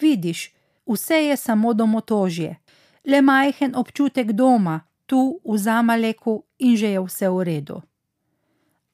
Vidiš, 0.00 0.52
vse 0.86 1.14
je 1.14 1.36
samo 1.36 1.72
domotožje, 1.72 2.56
le 3.04 3.20
majhen 3.22 3.76
občutek 3.76 4.32
doma, 4.32 4.80
tu 5.06 5.40
v 5.44 5.58
Zamaleku 5.58 6.44
in 6.58 6.76
že 6.76 6.86
je 6.86 7.00
vse 7.00 7.28
v 7.30 7.42
redu. 7.42 7.82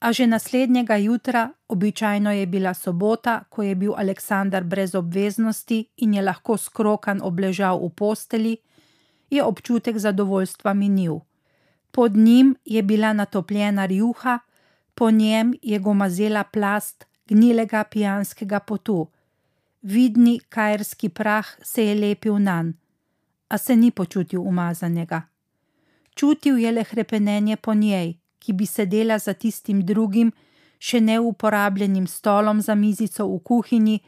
A 0.02 0.12
že 0.12 0.26
naslednjega 0.26 0.96
jutra, 0.96 1.50
običajno 1.68 2.30
je 2.30 2.46
bila 2.46 2.74
sobota, 2.74 3.44
ko 3.48 3.62
je 3.62 3.74
bil 3.74 3.94
Aleksandar 3.94 4.64
brez 4.64 4.94
obveznosti 4.94 5.86
in 5.96 6.14
je 6.14 6.22
lahko 6.22 6.58
skrokan 6.58 7.22
obležal 7.22 7.78
v 7.78 7.90
posteli, 7.94 8.54
je 9.30 9.44
občutek 9.44 9.96
zadovoljstva 9.96 10.74
minil. 10.74 11.22
Pod 11.90 12.16
njim 12.16 12.56
je 12.64 12.82
bila 12.82 13.12
natopljena 13.12 13.86
rjuha, 13.86 14.38
po 14.94 15.10
njem 15.10 15.54
je 15.62 15.78
gomazela 15.78 16.44
plast 16.44 17.06
gnilega 17.26 17.84
pijanskega 17.84 18.60
potu. 18.60 19.08
Vidni 19.82 20.40
kajerski 20.48 21.08
prah 21.08 21.46
se 21.62 21.86
je 21.86 21.94
lepil 21.94 22.38
nan, 22.38 22.74
a 23.48 23.58
se 23.58 23.76
ni 23.76 23.90
počutil 23.90 24.40
umazanega. 24.40 25.31
Čutil 26.14 26.58
je 26.58 26.72
le 26.72 26.84
hrepenenje 26.84 27.56
po 27.56 27.74
njej, 27.74 28.18
ki 28.38 28.52
bi 28.52 28.66
sedela 28.66 29.18
za 29.18 29.32
tistim 29.32 29.82
drugim, 29.86 30.32
še 30.78 31.00
neuporabljenim 31.00 32.06
stolom 32.06 32.60
za 32.60 32.74
mizico 32.74 33.26
v 33.26 33.38
kuhinji 33.38 34.00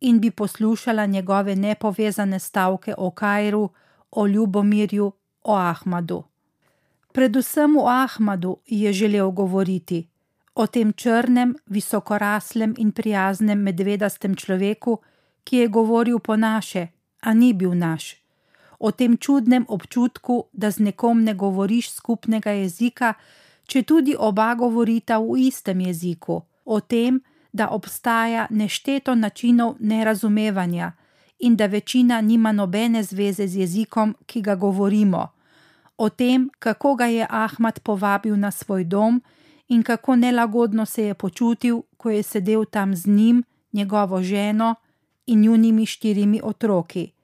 in 0.00 0.20
bi 0.20 0.30
poslušala 0.30 1.06
njegove 1.06 1.56
nepovezane 1.56 2.38
stavke 2.38 2.94
o 2.98 3.10
Kajru, 3.10 3.68
o 4.10 4.26
Ljubomirju, 4.26 5.12
o 5.44 5.54
Ahmadu. 5.54 6.24
Predvsem 7.12 7.76
o 7.76 7.86
Ahmadu 7.88 8.56
je 8.66 8.92
želel 8.92 9.30
govoriti, 9.30 10.08
o 10.54 10.66
tem 10.66 10.92
črnem, 10.92 11.54
visokoraslem 11.66 12.74
in 12.78 12.92
prijaznem 12.92 13.58
medvedastem 13.58 14.36
človeku, 14.36 14.98
ki 15.44 15.56
je 15.56 15.68
govoril 15.68 16.18
po 16.18 16.36
naše, 16.36 16.86
a 17.20 17.34
ni 17.34 17.52
bil 17.52 17.74
naš. 17.74 18.23
O 18.84 18.90
tem 18.92 19.16
čudnem 19.16 19.64
občutku, 19.68 20.44
da 20.52 20.70
z 20.70 20.78
nekom 20.78 21.22
ne 21.24 21.32
govoriš 21.34 21.86
skupnega 21.90 22.52
jezika, 22.52 23.14
če 23.64 23.80
tudi 23.82 24.12
oba 24.12 24.50
govorita 24.54 25.16
v 25.24 25.38
istem 25.48 25.80
jeziku, 25.80 26.42
o 26.64 26.80
tem, 26.80 27.22
da 27.52 27.70
obstaja 27.72 28.44
nešteto 28.50 29.14
načinov 29.14 29.78
nerazumevanja 29.80 30.90
in 31.38 31.56
da 31.56 31.66
večina 31.66 32.20
nima 32.20 32.52
nobene 32.52 33.02
zveze 33.02 33.46
z 33.46 33.64
jezikom, 33.64 34.14
ki 34.26 34.42
ga 34.42 34.54
govorimo, 34.54 35.22
o 35.96 36.08
tem, 36.08 36.50
kako 36.58 36.94
ga 36.94 37.06
je 37.06 37.26
Ahmad 37.30 37.80
povabil 37.80 38.36
na 38.36 38.50
svoj 38.50 38.84
dom 38.84 39.22
in 39.68 39.82
kako 39.82 40.16
nelagodno 40.16 40.84
se 40.86 41.08
je 41.08 41.14
počutil, 41.14 41.82
ko 41.96 42.10
je 42.10 42.22
sedel 42.22 42.64
tam 42.64 42.94
z 42.94 43.06
njim, 43.06 43.44
njegovo 43.72 44.22
ženo 44.22 44.74
in 45.26 45.40
njunimi 45.40 45.86
štirimi 45.86 46.40
otroki. 46.44 47.14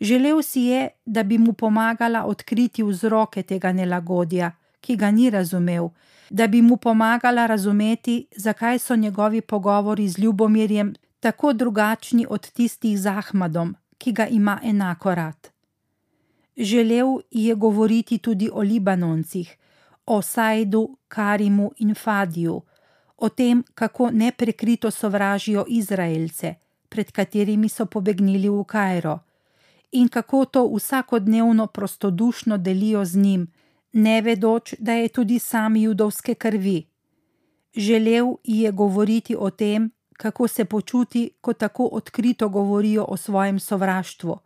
Želel 0.00 0.42
si 0.42 0.60
je, 0.60 0.88
da 1.06 1.22
bi 1.22 1.38
mu 1.38 1.52
pomagala 1.52 2.24
odkriti 2.24 2.82
vzroke 2.82 3.42
tega 3.42 3.72
nelagodja, 3.72 4.52
ki 4.80 4.96
ga 4.96 5.10
ni 5.10 5.30
razumel, 5.30 5.88
da 6.30 6.46
bi 6.46 6.62
mu 6.62 6.76
pomagala 6.76 7.46
razumeti, 7.46 8.26
zakaj 8.36 8.78
so 8.78 8.96
njegovi 8.96 9.40
pogovori 9.40 10.08
z 10.08 10.18
Ljubomirjem 10.18 10.94
tako 11.20 11.52
drugačni 11.52 12.26
od 12.30 12.50
tistih 12.50 13.00
z 13.00 13.06
Ahmadom, 13.06 13.76
ki 13.98 14.12
ga 14.12 14.26
ima 14.26 14.60
enako 14.64 15.14
rad. 15.14 15.48
Želel 16.56 17.18
je 17.30 17.54
govoriti 17.54 18.18
tudi 18.18 18.50
o 18.52 18.62
Libanoncih, 18.62 19.56
o 20.06 20.22
Sajdu, 20.22 20.96
Karimu 21.08 21.72
in 21.76 21.94
Fadiju, 21.94 22.62
o 23.16 23.28
tem, 23.28 23.64
kako 23.74 24.10
neprekrito 24.10 24.90
sovražijo 24.90 25.64
Izraelce, 25.68 26.54
pred 26.88 27.12
katerimi 27.12 27.68
so 27.68 27.86
pobegnili 27.86 28.48
v 28.48 28.64
Kajro, 28.64 29.18
in 29.92 30.08
kako 30.08 30.44
to 30.44 30.70
vsakodnevno 30.74 31.66
prostodušno 31.66 32.58
delijo 32.58 33.04
z 33.04 33.16
njim, 33.16 33.52
ne 33.92 34.22
vedoč, 34.22 34.74
da 34.78 34.92
je 34.92 35.08
tudi 35.08 35.38
sam 35.38 35.76
judovske 35.76 36.34
krvi. 36.34 36.86
Želel 37.76 38.34
je 38.44 38.72
govoriti 38.72 39.36
o 39.38 39.50
tem, 39.50 39.90
kako 40.12 40.48
se 40.48 40.64
počuti, 40.64 41.30
ko 41.40 41.52
tako 41.52 41.84
odkrito 41.84 42.48
govorijo 42.48 43.04
o 43.08 43.16
svojem 43.16 43.60
sovraštvu, 43.60 44.38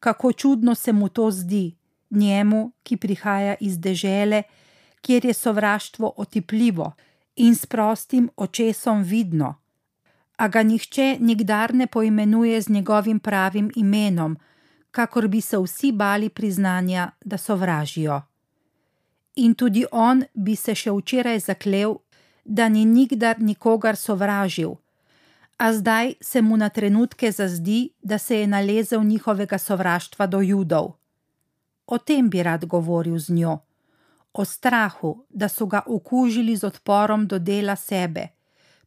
kako 0.00 0.32
čudno 0.32 0.74
se 0.74 0.92
mu 0.92 1.08
to 1.08 1.30
zdi, 1.30 1.76
njemu, 2.10 2.72
ki 2.82 2.96
prihaja 2.96 3.54
iz 3.60 3.78
dežele, 3.78 4.42
kjer 5.00 5.24
je 5.24 5.34
sovraštvo 5.34 6.12
otipljivo 6.16 6.92
in 7.36 7.54
s 7.54 7.66
prostim 7.66 8.30
očesom 8.36 9.02
vidno, 9.02 9.54
a 10.36 10.48
ga 10.48 10.62
nihče 10.62 11.16
nikdar 11.20 11.74
ne 11.74 11.86
poimenuje 11.86 12.60
z 12.60 12.68
njegovim 12.68 13.20
pravim 13.20 13.70
imenom, 13.76 14.36
kakor 14.92 15.28
bi 15.28 15.40
se 15.40 15.58
vsi 15.58 15.92
bali 15.92 16.28
priznanja, 16.28 17.10
da 17.24 17.38
sovražijo. 17.38 18.22
In 19.36 19.54
tudi 19.54 19.84
on 19.92 20.24
bi 20.34 20.56
se 20.56 20.74
še 20.74 20.92
včeraj 20.92 21.40
zaklel, 21.40 21.96
da 22.44 22.68
ni 22.68 22.84
nikdar 22.84 23.40
nikogar 23.40 23.96
sovražil, 23.96 24.76
a 25.56 25.72
zdaj 25.72 26.14
se 26.20 26.42
mu 26.42 26.56
na 26.56 26.68
trenutke 26.68 27.30
zazdi, 27.32 27.92
da 28.02 28.18
se 28.18 28.40
je 28.40 28.46
nalezel 28.46 29.04
njihovega 29.04 29.58
sovraštva 29.58 30.26
do 30.26 30.40
judov. 30.40 30.92
O 31.86 31.98
tem 31.98 32.28
bi 32.30 32.42
rad 32.42 32.66
govoril 32.66 33.18
z 33.18 33.32
njo, 33.32 33.58
o 34.32 34.44
strahu, 34.44 35.24
da 35.30 35.48
so 35.48 35.66
ga 35.66 35.82
okužili 35.86 36.56
z 36.56 36.64
odporom 36.64 37.26
do 37.26 37.38
dela 37.38 37.76
sebe. 37.76 38.28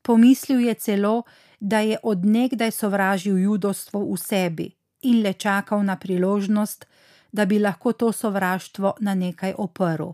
Pomislil 0.01 0.59
je 0.59 0.73
celo, 0.73 1.23
da 1.59 1.79
je 1.79 1.97
odnegdaj 2.03 2.71
sovražil 2.71 3.37
judovstvo 3.37 4.05
v 4.05 4.17
sebi 4.17 4.74
in 5.05 5.21
le 5.21 5.33
čakal 5.33 5.83
na 5.85 5.95
priložnost, 5.95 6.85
da 7.31 7.45
bi 7.45 7.59
lahko 7.59 7.93
to 7.93 8.11
sovraštvo 8.11 8.93
na 8.99 9.15
nekaj 9.15 9.53
oprl. 9.57 10.09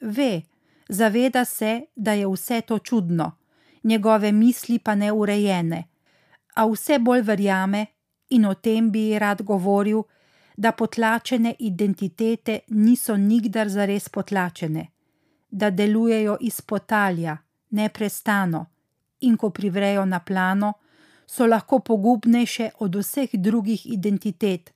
Ve, 0.00 0.42
zaveda 0.88 1.44
se, 1.44 1.80
da 1.96 2.12
je 2.12 2.26
vse 2.28 2.60
to 2.60 2.78
čudno, 2.78 3.32
njegove 3.82 4.32
misli 4.32 4.78
pa 4.78 4.94
neurejene, 4.94 5.84
a 6.54 6.66
vse 6.66 6.98
bolj 6.98 7.22
verjame 7.22 7.86
in 8.30 8.46
o 8.46 8.54
tem 8.54 8.90
bi 8.90 9.18
rad 9.18 9.42
govoril, 9.42 10.02
da 10.56 10.72
potlačene 10.72 11.54
identitete 11.58 12.58
niso 12.68 13.16
nikdar 13.16 13.68
zares 13.68 14.08
potlačene, 14.08 14.86
da 15.50 15.70
delujejo 15.70 16.36
iz 16.40 16.60
potalja, 16.60 17.36
neprestano, 17.70 18.66
in 19.20 19.36
ko 19.36 19.50
privrejo 19.50 20.04
na 20.04 20.20
plano, 20.20 20.72
so 21.26 21.46
lahko 21.46 21.78
pogubnejše 21.78 22.70
od 22.78 22.94
vseh 22.94 23.30
drugih 23.32 23.86
identitet, 23.86 24.72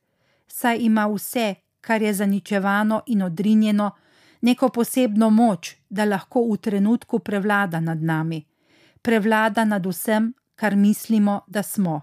saj 0.46 0.78
ima 0.80 1.06
vse, 1.06 1.54
kar 1.80 2.02
je 2.02 2.14
zaničevano 2.14 3.02
in 3.06 3.22
odrinjeno, 3.22 3.90
neko 4.40 4.68
posebno 4.68 5.30
moč, 5.30 5.76
da 5.90 6.04
lahko 6.04 6.42
v 6.52 6.56
trenutku 6.56 7.18
prevlada 7.18 7.80
nad 7.80 8.02
nami 8.02 8.44
prevlada 9.02 9.64
nad 9.64 9.86
vsem, 9.86 10.34
kar 10.54 10.76
mislimo, 10.76 11.40
da 11.46 11.62
smo. 11.62 12.00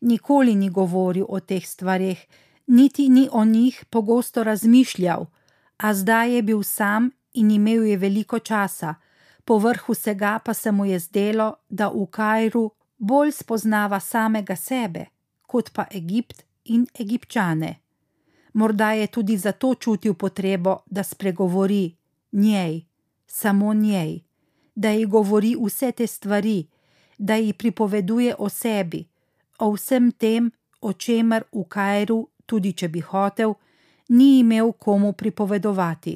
Nikoli 0.00 0.54
ni 0.54 0.70
govoril 0.70 1.26
o 1.28 1.40
teh 1.40 1.66
stvarih, 1.66 2.26
niti 2.66 3.08
ni 3.08 3.28
o 3.32 3.44
njih 3.44 3.84
pogosto 3.90 4.44
razmišljal, 4.44 5.26
a 5.76 5.94
zdaj 5.94 6.34
je 6.34 6.42
bil 6.42 6.62
sam 6.62 7.10
in 7.32 7.50
imel 7.50 7.82
je 7.86 7.96
veliko 7.96 8.38
časa, 8.38 8.94
povrh 9.44 9.88
vsega 9.88 10.38
pa 10.44 10.54
se 10.54 10.72
mu 10.72 10.84
je 10.84 10.98
zdelo, 10.98 11.54
da 11.68 11.88
v 11.88 12.06
Kajru 12.06 12.70
bolj 12.98 13.32
spoznava 13.32 14.00
samega 14.00 14.56
sebe, 14.56 15.06
kot 15.46 15.72
pa 15.72 15.86
Egipt 15.90 16.44
in 16.64 16.86
egipčane. 17.00 17.74
Morda 18.52 18.92
je 18.92 19.06
tudi 19.06 19.36
zato 19.36 19.74
čutil 19.74 20.14
potrebo, 20.14 20.78
da 20.86 21.02
spregovori 21.02 21.96
njej, 22.32 22.80
samo 23.26 23.74
njej 23.74 24.28
da 24.78 24.90
ji 24.90 25.06
govori 25.06 25.56
vse 25.64 25.92
te 25.92 26.06
stvari, 26.06 26.66
da 27.18 27.34
ji 27.34 27.52
pripoveduje 27.52 28.34
o 28.38 28.48
sebi, 28.48 29.04
o 29.58 29.72
vsem 29.72 30.12
tem, 30.12 30.50
o 30.80 30.92
čemer 30.92 31.44
v 31.52 31.64
Kajru, 31.68 32.18
tudi 32.46 32.72
če 32.72 32.88
bi 32.88 33.00
hotel, 33.00 33.54
ni 34.08 34.38
imel 34.38 34.70
komu 34.72 35.12
pripovedovati, 35.12 36.14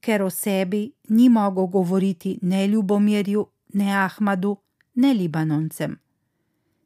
ker 0.00 0.22
o 0.22 0.30
sebi 0.30 0.82
ni 1.08 1.28
mogel 1.28 1.66
govoriti 1.66 2.38
ne 2.42 2.66
Ljubomirju, 2.66 3.46
ne 3.74 3.96
Ahmadu, 3.96 4.56
ne 5.00 5.12
Libanoncem. 5.14 5.98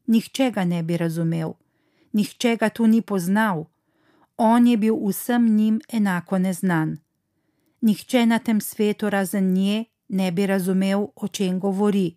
Nihče 0.06 0.50
ga 0.54 0.64
ne 0.64 0.82
bi 0.82 0.96
razumel, 0.96 1.54
nihče 2.12 2.56
ga 2.60 2.68
tu 2.68 2.86
ni 2.86 3.00
poznal. 3.02 3.64
On 4.36 4.66
je 4.66 4.76
bil 4.76 4.96
vsem 5.06 5.48
njim 5.56 5.80
enako 5.88 6.38
neznan. 6.38 6.98
Nihče 7.80 8.26
na 8.26 8.38
tem 8.38 8.60
svetu 8.60 9.10
razen 9.10 9.52
nje 9.52 9.84
ne 10.08 10.30
bi 10.32 10.46
razumel, 10.46 11.06
o 11.16 11.28
čem 11.28 11.60
govori. 11.60 12.16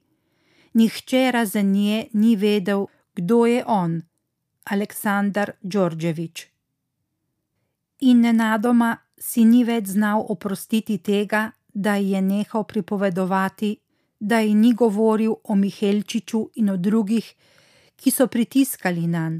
Nihče 0.73 1.31
razen 1.31 1.71
nje 1.71 2.07
ni 2.13 2.35
vedel, 2.35 2.85
kdo 3.15 3.45
je 3.45 3.63
on, 3.65 4.01
Aleksandar 4.63 5.51
Đorđević. 5.61 6.45
In 7.99 8.21
nenadoma 8.21 8.97
si 9.17 9.45
ni 9.45 9.63
več 9.63 9.85
znal 9.97 10.25
oprostiti 10.29 10.97
tega, 10.97 11.51
da 11.73 11.95
je 11.95 12.21
nehal 12.21 12.63
pripovedovati, 12.63 13.77
da 14.19 14.39
ji 14.39 14.53
ni 14.53 14.73
govoril 14.73 15.33
o 15.43 15.55
Mihelčiču 15.55 16.49
in 16.55 16.69
o 16.69 16.77
drugih, 16.77 17.33
ki 17.95 18.11
so 18.11 18.27
pritiskali 18.27 19.07
nanj, 19.07 19.39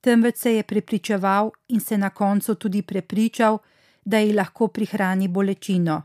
temveč 0.00 0.36
se 0.36 0.54
je 0.54 0.62
prepričeval 0.62 1.50
in 1.68 1.80
se 1.80 1.98
na 1.98 2.10
koncu 2.10 2.54
tudi 2.54 2.82
prepričal, 2.82 3.58
da 4.04 4.18
ji 4.18 4.32
lahko 4.32 4.68
prihrani 4.68 5.28
bolečino. 5.28 6.02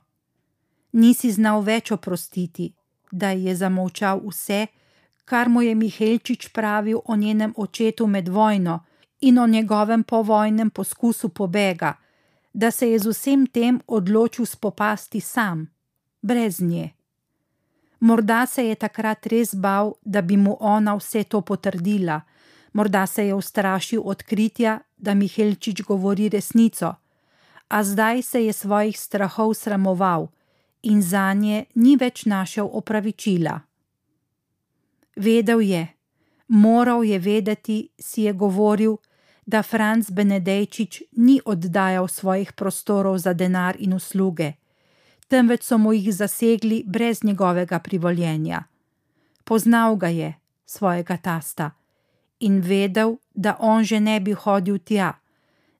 Nisi 0.91 1.31
znal 1.31 1.61
več 1.61 1.91
oprostiti, 1.91 2.73
da 3.11 3.31
ji 3.31 3.45
je 3.45 3.55
zamolčal 3.55 4.21
vse, 4.25 4.67
kar 5.25 5.49
mu 5.49 5.61
je 5.61 5.75
Mihelčič 5.75 6.49
pravil 6.49 6.99
o 7.05 7.15
njenem 7.15 7.53
očetu 7.57 8.07
med 8.07 8.29
vojno 8.29 8.79
in 9.21 9.37
o 9.39 9.47
njegovem 9.47 10.03
povojnem 10.03 10.69
poskusu 10.69 11.29
pobega, 11.29 11.93
da 12.53 12.71
se 12.71 12.89
je 12.89 12.99
z 12.99 13.07
vsem 13.07 13.45
tem 13.47 13.79
odločil 13.87 14.45
spopasti 14.45 15.21
sam, 15.21 15.67
brez 16.21 16.59
nje. 16.59 16.89
Morda 18.01 18.45
se 18.45 18.63
je 18.65 18.75
takrat 18.75 19.27
res 19.29 19.53
bal, 19.55 19.93
da 20.01 20.21
bi 20.21 20.37
mu 20.37 20.55
ona 20.59 20.95
vse 20.97 21.23
to 21.23 21.41
potrdila, 21.41 22.21
morda 22.73 23.05
se 23.07 23.27
je 23.27 23.33
ustrašil 23.33 24.01
odkritja, 24.05 24.79
da 24.97 25.13
Mihelčič 25.13 25.83
govori 25.85 26.29
resnico, 26.29 26.95
a 27.67 27.83
zdaj 27.83 28.21
se 28.21 28.45
je 28.45 28.53
svojih 28.53 28.99
strahov 28.99 29.53
sramoval 29.53 30.27
in 30.81 31.01
za 31.01 31.33
nje 31.33 31.65
ni 31.75 31.95
več 31.95 32.25
našel 32.25 32.69
opravičila. 32.73 33.59
Vedel 35.15 35.61
je, 35.61 35.87
moral 36.47 37.03
je 37.03 37.19
vedeti, 37.19 37.89
si 37.99 38.21
je 38.21 38.33
govoril, 38.33 38.97
da 39.45 39.61
Franz 39.63 40.09
Benedejčič 40.09 41.03
ni 41.17 41.39
oddajal 41.45 42.07
svojih 42.07 42.53
prostorov 42.53 43.17
za 43.17 43.33
denar 43.33 43.75
in 43.79 43.93
usluge, 43.93 44.53
temveč 45.31 45.63
so 45.63 45.77
mu 45.77 45.93
jih 45.93 46.11
zasegli 46.13 46.83
brez 46.87 47.23
njegovega 47.23 47.79
privoljenja. 47.79 48.63
Poznal 49.43 49.95
ga 49.95 50.07
je, 50.07 50.33
svojega 50.65 51.17
tasta, 51.17 51.71
in 52.39 52.59
vedel, 52.61 53.15
da 53.33 53.55
on 53.59 53.83
že 53.83 53.99
ne 53.99 54.19
bi 54.19 54.33
hodil 54.33 54.79
tja, 54.79 55.13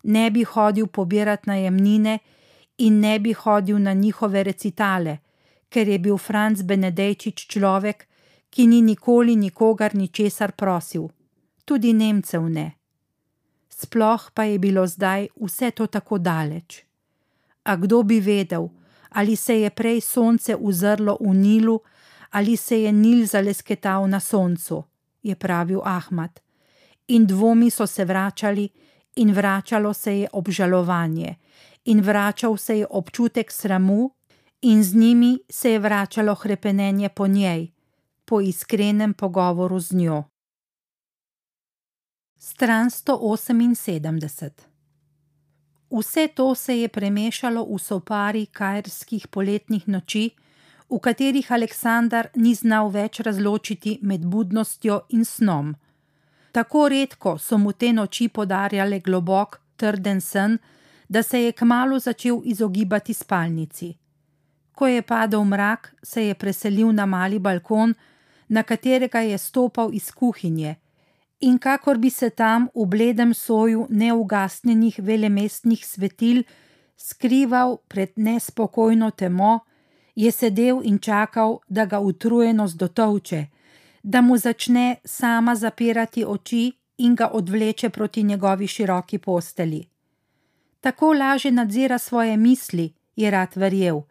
ne 0.03 0.31
bi 0.31 0.43
hodil 0.43 0.87
pobirati 0.87 1.49
najemnine 1.49 2.19
in 2.77 2.99
ne 2.99 3.19
bi 3.19 3.33
hodil 3.33 3.81
na 3.81 3.93
njihove 3.93 4.43
recitale, 4.43 5.17
ker 5.69 5.87
je 5.87 5.99
bil 5.99 6.17
Franz 6.17 6.63
Benedejčič 6.63 7.47
človek, 7.47 8.07
ki 8.49 8.67
ni 8.67 8.81
nikoli 8.81 9.35
nikogar 9.35 9.95
ničesar 9.95 10.51
prosil, 10.51 11.09
tudi 11.65 11.93
Nemcev 11.93 12.49
ne. 12.49 12.71
Sploh 13.69 14.31
pa 14.33 14.43
je 14.43 14.59
bilo 14.59 14.87
zdaj 14.87 15.27
vse 15.39 15.71
to 15.71 15.87
tako 15.87 16.17
daleč. 16.17 16.83
A 17.63 17.75
kdo 17.75 18.03
bi 18.03 18.19
vedel, 18.19 18.67
ali 19.11 19.35
se 19.35 19.59
je 19.59 19.69
prej 19.69 20.01
sonce 20.01 20.55
uzrlo 20.55 21.17
v 21.19 21.33
Nilu, 21.33 21.79
ali 22.31 22.57
se 22.57 22.77
je 22.77 22.91
Nil 22.91 23.25
zalesketal 23.25 24.07
na 24.07 24.19
soncu, 24.19 24.83
je 25.23 25.35
pravil 25.35 25.81
Ahmad. 25.83 26.39
In 27.07 27.25
dvomi 27.25 27.71
so 27.71 27.87
se 27.87 28.05
vračali, 28.05 28.69
in 29.15 29.33
vračalo 29.33 29.93
se 29.93 30.17
je 30.19 30.27
obžalovanje, 30.31 31.35
in 31.85 32.01
vračal 32.01 32.57
se 32.57 32.77
je 32.77 32.87
občutek 32.87 33.51
sramu, 33.51 34.11
in 34.61 34.83
z 34.83 34.95
njimi 34.95 35.39
se 35.51 35.71
je 35.71 35.79
vračalo 35.79 36.35
krepenenje 36.35 37.09
po 37.09 37.27
njej, 37.27 37.71
po 38.25 38.41
iskrenem 38.41 39.13
pogovoru 39.13 39.79
z 39.79 39.91
njo. 39.91 40.23
Stran 42.37 42.89
178. 42.89 44.70
Vse 45.91 46.27
to 46.27 46.55
se 46.55 46.79
je 46.79 46.87
premešalo 46.87 47.65
v 47.65 47.79
sopari 47.79 48.45
kajerskih 48.45 49.27
poletnih 49.27 49.87
noči, 49.87 50.31
v 50.89 50.99
katerih 50.99 51.51
Aleksandar 51.51 52.29
ni 52.35 52.53
znal 52.55 52.91
več 52.91 53.19
razločiti 53.19 53.99
med 54.01 54.23
budnostjo 54.25 55.01
in 55.09 55.25
snom. 55.25 55.75
Tako 56.51 56.87
redko 56.89 57.37
so 57.37 57.57
mu 57.57 57.73
te 57.73 57.91
noči 57.93 58.27
podarjale 58.27 58.99
globok, 58.99 59.59
trden 59.75 60.21
sen, 60.21 60.57
da 61.09 61.23
se 61.23 61.43
je 61.43 61.51
kmalo 61.51 61.99
začel 61.99 62.39
izogibati 62.43 63.13
spalnici. 63.13 63.91
Ko 64.71 64.87
je 64.87 65.01
padel 65.01 65.43
mrak, 65.43 65.95
se 66.03 66.27
je 66.27 66.35
preselil 66.35 66.91
na 66.91 67.05
mali 67.05 67.39
balkon, 67.39 67.93
na 68.47 68.63
katerega 68.63 69.19
je 69.19 69.37
stopal 69.37 69.93
iz 69.93 70.11
kuhinje 70.11 70.75
in 71.41 71.57
kakor 71.57 71.97
bi 71.97 72.09
se 72.09 72.29
tam 72.29 72.67
v 72.75 72.85
bledem 72.85 73.33
soju 73.33 73.87
neugasnjenih 73.89 74.99
velemestnih 74.99 75.85
svetil 75.85 76.43
skrival 76.97 77.77
pred 77.87 78.11
nespokojno 78.15 79.11
temo, 79.11 79.59
je 80.15 80.31
sedel 80.31 80.81
in 80.83 80.99
čakal, 80.99 81.59
da 81.67 81.85
ga 81.85 81.99
utrujenost 81.99 82.77
dotovče, 82.77 83.45
da 84.03 84.21
mu 84.21 84.37
začne 84.37 84.95
sama 85.05 85.55
zapirati 85.55 86.25
oči 86.25 86.71
in 86.97 87.15
ga 87.15 87.27
odvleče 87.33 87.89
proti 87.89 88.23
njegovi 88.23 88.67
široki 88.67 89.17
posteli. 89.17 89.87
Tako 90.79 91.13
laže 91.13 91.51
nadzira 91.51 91.97
svoje 91.97 92.37
misli, 92.37 92.93
je 93.15 93.31
rad 93.31 93.55
verjel, 93.55 94.01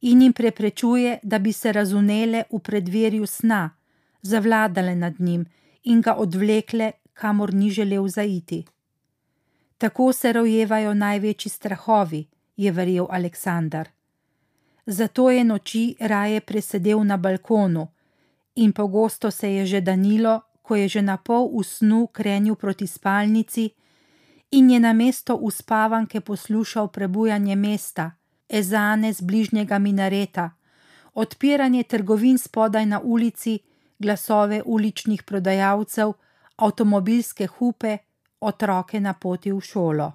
in 0.00 0.22
jim 0.22 0.32
preprečuje, 0.32 1.18
da 1.22 1.38
bi 1.38 1.52
se 1.52 1.72
razunele 1.72 2.44
v 2.52 2.58
predverju 2.58 3.26
sna, 3.26 3.70
zavladale 4.22 4.96
nad 4.96 5.20
njim 5.20 5.46
in 5.84 6.00
ga 6.00 6.14
odvlekle, 6.14 6.92
kamor 7.12 7.54
ni 7.54 7.70
želel 7.70 8.08
zaiti. 8.08 8.64
Tako 9.78 10.12
se 10.12 10.32
rojevajo 10.32 10.94
največji 10.94 11.50
strahovi, 11.50 12.26
je 12.56 12.72
verjel 12.72 13.06
Aleksandar. 13.10 13.88
Zato 14.86 15.30
je 15.30 15.44
noči 15.44 15.94
raje 16.00 16.40
presedel 16.40 17.04
na 17.04 17.16
balkonu 17.16 17.88
in 18.54 18.72
pogosto 18.72 19.30
se 19.30 19.54
je 19.54 19.66
že 19.66 19.80
danilo, 19.80 20.40
ko 20.62 20.76
je 20.76 20.88
že 20.88 21.02
na 21.02 21.16
pol 21.16 21.50
v 21.58 21.64
snu 21.64 22.06
krenil 22.06 22.54
proti 22.54 22.86
spalnici 22.86 23.70
in 24.50 24.70
je 24.70 24.80
na 24.80 24.92
mesto 24.92 25.36
uspavanke 25.36 26.20
poslušal 26.20 26.88
prebujanje 26.88 27.56
mesta, 27.56 28.10
ezane 28.48 29.12
z 29.12 29.20
bližnjega 29.20 29.78
minareta, 29.78 30.50
odpiranje 31.14 31.82
trgovin 31.82 32.38
spodaj 32.38 32.86
na 32.86 33.00
ulici, 33.00 33.58
glasove 33.98 34.62
uličnih 34.64 35.22
prodajalcev, 35.22 36.12
avtomobilske 36.56 37.46
hupe, 37.46 37.98
otroke 38.40 39.00
na 39.00 39.12
poti 39.12 39.52
v 39.52 39.60
šolo. 39.60 40.12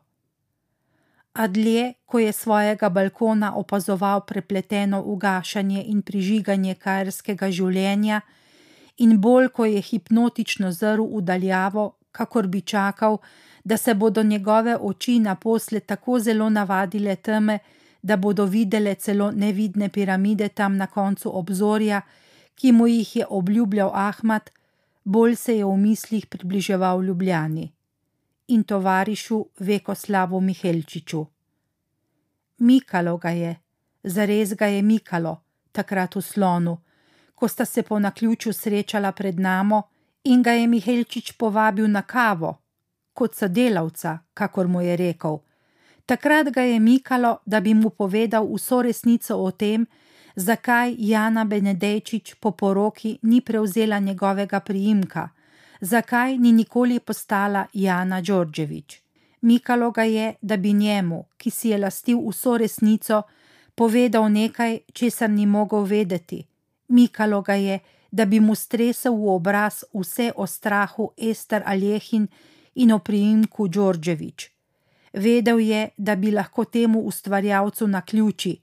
A 1.33 1.47
dlje, 1.47 1.93
ko 2.05 2.19
je 2.19 2.31
svojega 2.31 2.89
balkona 2.89 3.55
opazoval 3.55 4.25
prepleteno 4.25 5.01
ugašanje 5.03 5.83
in 5.87 6.01
prižiganje 6.01 6.75
kajerskega 6.75 7.51
življenja, 7.51 8.21
in 8.97 9.19
bolj, 9.21 9.47
ko 9.55 9.65
je 9.65 9.81
hipnotično 9.81 10.71
zrl 10.71 11.05
v 11.15 11.21
daljavo, 11.21 11.85
kakor 12.11 12.47
bi 12.47 12.61
čakal, 12.61 13.17
da 13.63 13.77
se 13.77 13.93
bodo 13.93 14.23
njegove 14.23 14.77
oči 14.77 15.19
naposled 15.19 15.85
tako 15.85 16.19
zelo 16.19 16.49
navadile 16.49 17.15
teme, 17.15 17.59
da 18.01 18.17
bodo 18.17 18.45
videle 18.45 18.95
celo 18.95 19.31
nevidne 19.31 19.89
piramide 19.89 20.49
tam 20.49 20.77
na 20.77 20.87
koncu 20.87 21.37
obzorja, 21.37 22.01
ki 22.59 22.71
mu 22.71 22.87
jih 22.87 23.15
je 23.15 23.25
obljubljal 23.29 23.91
Ahmad, 23.93 24.49
bolj 25.03 25.35
se 25.35 25.57
je 25.57 25.65
v 25.65 25.77
mislih 25.77 26.25
približeval 26.27 27.03
Ljubljani 27.03 27.71
in 28.47 28.63
tovarišu 28.63 29.45
Vekoslavu 29.59 30.41
Mihelčiču. 30.41 31.25
Mikalo 32.57 33.17
ga 33.17 33.29
je, 33.29 33.55
zares 34.03 34.53
ga 34.55 34.65
je 34.65 34.81
mikalo, 34.81 35.37
takrat 35.71 36.15
v 36.15 36.21
slonu, 36.21 36.77
ko 37.35 37.47
sta 37.47 37.65
se 37.65 37.83
po 37.83 37.99
naključju 37.99 38.53
srečala 38.53 39.11
pred 39.11 39.39
namo 39.39 39.81
in 40.23 40.43
ga 40.43 40.51
je 40.51 40.67
Mihelčič 40.67 41.31
povabil 41.31 41.87
na 41.87 42.01
kavo, 42.01 42.57
kot 43.13 43.35
sodelavca, 43.35 44.17
kakor 44.33 44.67
mu 44.67 44.81
je 44.81 44.97
rekel. 44.97 45.39
Takrat 46.05 46.49
ga 46.51 46.61
je 46.61 46.79
mikalo, 46.79 47.37
da 47.45 47.59
bi 47.59 47.73
mu 47.73 47.89
povedal 47.89 48.47
vso 48.53 48.81
resnico 48.81 49.37
o 49.37 49.51
tem, 49.51 49.85
zakaj 50.35 50.95
Jana 50.97 51.45
Benedejčič 51.45 52.33
po 52.39 52.51
poroki 52.51 53.19
ni 53.21 53.41
prevzela 53.41 53.99
njegovega 53.99 54.59
priimka, 54.59 55.29
zakaj 55.81 56.37
ni 56.37 56.51
nikoli 56.51 56.99
postala 56.99 57.65
Jana 57.73 58.21
Đorđević. 58.21 59.01
Mikalo 59.41 59.91
ga 59.91 60.03
je, 60.03 60.33
da 60.41 60.57
bi 60.57 60.73
njemu, 60.73 61.25
ki 61.37 61.49
si 61.49 61.69
je 61.69 61.77
lastil 61.77 62.19
vso 62.29 62.57
resnico, 62.57 63.21
povedal 63.75 64.31
nekaj, 64.31 64.79
česar 64.93 65.29
ni 65.29 65.45
mogel 65.45 65.83
vedeti. 65.83 66.43
Mikalo 66.87 67.41
ga 67.41 67.53
je, 67.53 67.79
da 68.11 68.25
bi 68.25 68.39
mu 68.39 68.55
stresel 68.55 69.13
v 69.13 69.29
obraz 69.29 69.83
vse 69.93 70.31
o 70.35 70.47
strahu 70.47 71.11
Ester 71.17 71.63
Aljehin 71.65 72.27
in 72.75 72.91
o 72.91 72.99
priimku 72.99 73.67
Đorđević. 73.67 74.49
Vedel 75.13 75.59
je, 75.59 75.89
da 75.97 76.15
bi 76.15 76.31
lahko 76.31 76.65
temu 76.65 76.99
ustvarjalcu 76.99 77.87
na 77.87 78.01
ključi, 78.01 78.59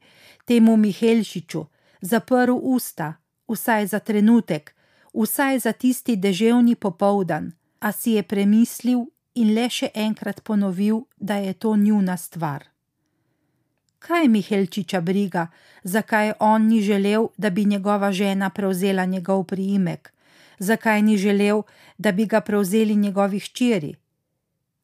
temu 0.47 0.77
Mihelšiču, 0.77 1.67
zaprl 2.01 2.55
usta, 2.63 3.15
vsaj 3.49 3.87
za 3.87 3.99
trenutek, 3.99 4.75
vsaj 5.15 5.59
za 5.59 5.73
tisti 5.73 6.17
deževni 6.17 6.75
popoldan, 6.75 7.53
a 7.81 7.93
si 7.93 8.17
je 8.17 8.23
premislil 8.23 9.05
in 9.35 9.53
le 9.55 9.69
še 9.69 9.91
enkrat 9.95 10.41
ponovil, 10.41 11.05
da 11.19 11.37
je 11.43 11.53
to 11.53 11.77
njuna 11.77 12.17
stvar. 12.17 12.65
Kaj 13.99 14.29
Mihelčiča 14.29 15.01
briga, 15.01 15.49
zakaj 15.83 16.33
on 16.41 16.69
ni 16.69 16.81
želel, 16.83 17.29
da 17.37 17.51
bi 17.51 17.65
njegova 17.65 18.13
žena 18.13 18.51
prevzela 18.51 19.05
njegov 19.05 19.45
priimek, 19.45 20.13
zakaj 20.59 21.03
ni 21.03 21.17
želel, 21.17 21.63
da 21.99 22.13
bi 22.13 22.27
ga 22.27 22.41
prevzeli 22.41 22.95
njegovi 22.95 23.41
hčeri? 23.41 23.95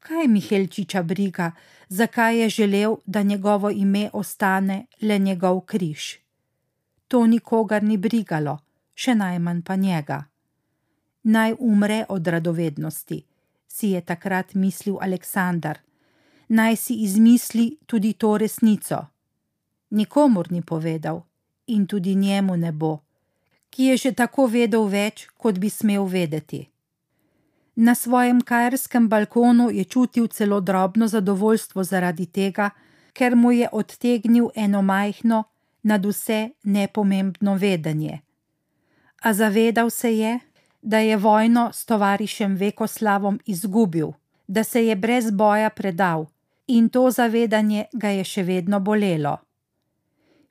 Kaj 0.02 0.26
Mihelčiča 0.28 1.02
briga, 1.02 1.52
zakaj 1.88 2.40
je 2.40 2.48
želel, 2.48 2.96
da 3.06 3.22
njegovo 3.22 3.70
ime 3.70 4.10
ostane 4.12 4.86
le 5.00 5.18
njegov 5.18 5.60
križ? 5.60 6.16
To 7.08 7.26
nikogar 7.26 7.82
ni 7.82 7.96
brigalo, 7.96 8.58
še 8.94 9.14
najmanj 9.14 9.60
pa 9.62 9.76
njega. 9.76 10.24
Naj 11.22 11.54
umre 11.58 12.04
od 12.08 12.26
radovednosti, 12.26 13.22
si 13.68 13.88
je 13.88 14.00
takrat 14.00 14.54
mislil 14.54 14.96
Aleksandar, 15.00 15.78
naj 16.48 16.76
si 16.76 16.94
izmisli 16.94 17.76
tudi 17.86 18.12
to 18.12 18.38
resnico. 18.38 19.06
Nikomur 19.90 20.52
ni 20.52 20.62
povedal 20.62 21.22
in 21.66 21.86
tudi 21.86 22.14
njemu 22.14 22.56
ne 22.56 22.72
bo, 22.72 22.98
ki 23.70 23.84
je 23.84 23.96
že 23.96 24.12
tako 24.12 24.46
vedel 24.46 24.88
več, 24.88 25.28
kot 25.36 25.58
bi 25.58 25.70
smel 25.70 26.04
vedeti. 26.04 26.71
Na 27.74 27.94
svojem 27.94 28.40
kajerskem 28.40 29.08
balkonu 29.08 29.70
je 29.70 29.84
čutil 29.84 30.26
celo 30.26 30.60
drobno 30.60 31.08
zadovoljstvo 31.08 31.84
zaradi 31.84 32.26
tega, 32.26 32.70
ker 33.12 33.36
mu 33.36 33.52
je 33.52 33.68
odtegnil 33.72 34.48
eno 34.54 34.82
majhno, 34.82 35.44
nad 35.82 36.06
vse 36.06 36.50
nepomembno 36.62 37.54
vedenje. 37.54 38.20
A 39.22 39.32
zavedal 39.32 39.90
se 39.90 40.18
je, 40.18 40.38
da 40.82 40.98
je 40.98 41.16
vojno 41.16 41.70
s 41.72 41.84
tovarišem 41.84 42.54
Vekoslavom 42.54 43.40
izgubil, 43.46 44.08
da 44.46 44.64
se 44.64 44.86
je 44.86 44.96
brez 44.96 45.30
boja 45.30 45.70
predal, 45.70 46.26
in 46.66 46.88
to 46.88 47.10
zavedanje 47.10 47.84
ga 47.92 48.08
je 48.08 48.24
še 48.24 48.42
vedno 48.42 48.80
bolelo. 48.80 49.36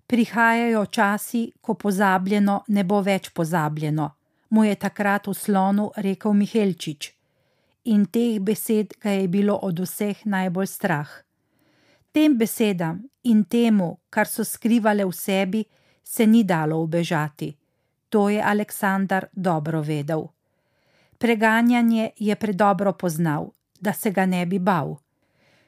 Prihajajo 0.08 0.86
časi, 0.86 1.52
ko 1.62 1.74
pozabljeno 1.74 2.64
ne 2.68 2.84
bo 2.84 3.02
več 3.02 3.30
pozabljeno, 3.30 4.10
mu 4.52 4.64
je 4.64 4.76
takrat 4.76 5.28
v 5.28 5.34
slonu 5.34 5.92
rekel 5.96 6.34
Mihelčič. 6.34 7.12
In 7.84 8.06
teh 8.06 8.38
besed 8.40 8.94
ga 9.02 9.10
je 9.10 9.28
bilo 9.28 9.56
od 9.56 9.80
vseh 9.80 10.26
najbolj 10.26 10.68
strah. 10.68 11.10
Tem 12.12 12.38
besedam 12.38 13.02
in 13.24 13.46
temu, 13.48 13.98
kar 14.10 14.28
so 14.28 14.44
skrivale 14.44 15.08
v 15.08 15.16
sebi, 15.16 15.62
se 16.04 16.28
ni 16.28 16.44
dalo 16.44 16.84
ubežati. 16.84 17.56
To 18.10 18.30
je 18.30 18.44
Aleksandar 18.44 19.32
dobro 19.32 19.82
vedel. 19.82 20.28
Preganjanje 21.18 22.12
je 22.18 22.36
predobro 22.36 22.94
poznal, 22.94 23.52
da 23.80 23.94
se 23.94 24.12
ga 24.12 24.26
ne 24.26 24.46
bi 24.46 24.60
bal. 24.60 24.98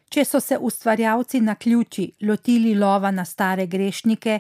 Če 0.10 0.26
so 0.26 0.40
se 0.40 0.58
ustvarjalci 0.58 1.40
na 1.42 1.56
ključi 1.56 2.12
lotili 2.22 2.76
lova 2.76 3.12
na 3.12 3.26
stare 3.26 3.66
grešnike 3.66 4.40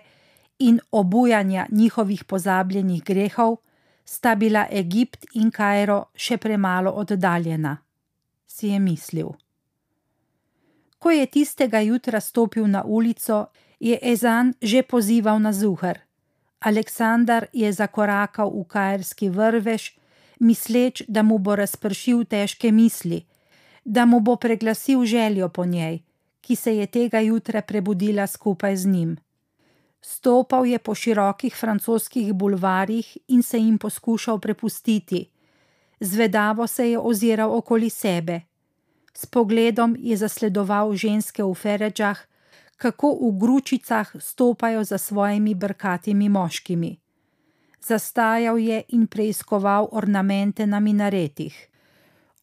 in 0.59 0.79
obujanja 0.91 1.65
njihovih 1.71 2.23
pozabljenih 2.23 3.03
grehov, 3.03 3.55
sta 4.05 4.35
bila 4.35 4.67
Egipt 4.71 5.25
in 5.33 5.51
Kajro 5.51 6.09
še 6.15 6.37
premalo 6.37 6.91
oddaljena, 6.91 7.77
si 8.47 8.67
je 8.67 8.79
mislil. 8.79 9.33
Ko 10.99 11.11
je 11.11 11.25
tistega 11.27 11.79
jutra 11.79 12.21
stopil 12.21 12.67
na 12.67 12.83
ulico, 12.83 13.47
je 13.79 13.99
Ezan 14.01 14.53
že 14.61 14.83
pozival 14.83 15.39
na 15.39 15.51
zuhar. 15.51 15.99
Aleksandar 16.63 17.47
je 17.51 17.67
zakorakal 17.73 18.47
v 18.47 18.63
kajerski 18.63 19.29
vrvež, 19.29 19.91
misleč, 20.39 21.03
da 21.07 21.23
mu 21.23 21.37
bo 21.39 21.55
razpršil 21.55 22.23
težke 22.23 22.71
misli, 22.71 23.25
da 23.83 24.05
mu 24.05 24.19
bo 24.19 24.35
preglasil 24.35 25.03
željo 25.05 25.49
po 25.49 25.65
njej, 25.65 25.99
ki 26.41 26.55
se 26.55 26.75
je 26.75 26.87
tega 26.87 27.19
jutra 27.19 27.61
prebudila 27.61 28.27
skupaj 28.27 28.75
z 28.75 28.85
njim. 28.87 29.17
Stopal 30.05 30.65
je 30.65 30.79
po 30.79 30.95
širokih 30.95 31.55
francoskih 31.55 32.33
bulvarjih 32.33 33.17
in 33.27 33.43
se 33.43 33.57
jim 33.57 33.77
poskušal 33.77 34.39
prepustiti. 34.39 35.29
Zvedavo 35.99 36.67
se 36.67 36.89
je 36.91 36.99
oziral 36.99 37.55
okoli 37.57 37.89
sebe. 37.89 38.41
S 39.13 39.25
pogledom 39.25 39.95
je 39.99 40.17
zasledoval 40.17 40.95
ženske 40.95 41.43
v 41.43 41.53
feređah, 41.53 42.19
kako 42.77 43.13
v 43.21 43.39
gručicah 43.39 44.15
stopajo 44.19 44.83
za 44.83 44.97
svojimi 44.97 45.55
brkatimi 45.55 46.29
moškimi. 46.29 46.97
Zastajal 47.81 48.59
je 48.59 48.83
in 48.87 49.07
preiskoval 49.07 49.87
ornamente 49.91 50.67
na 50.67 50.79
minaretih. 50.79 51.69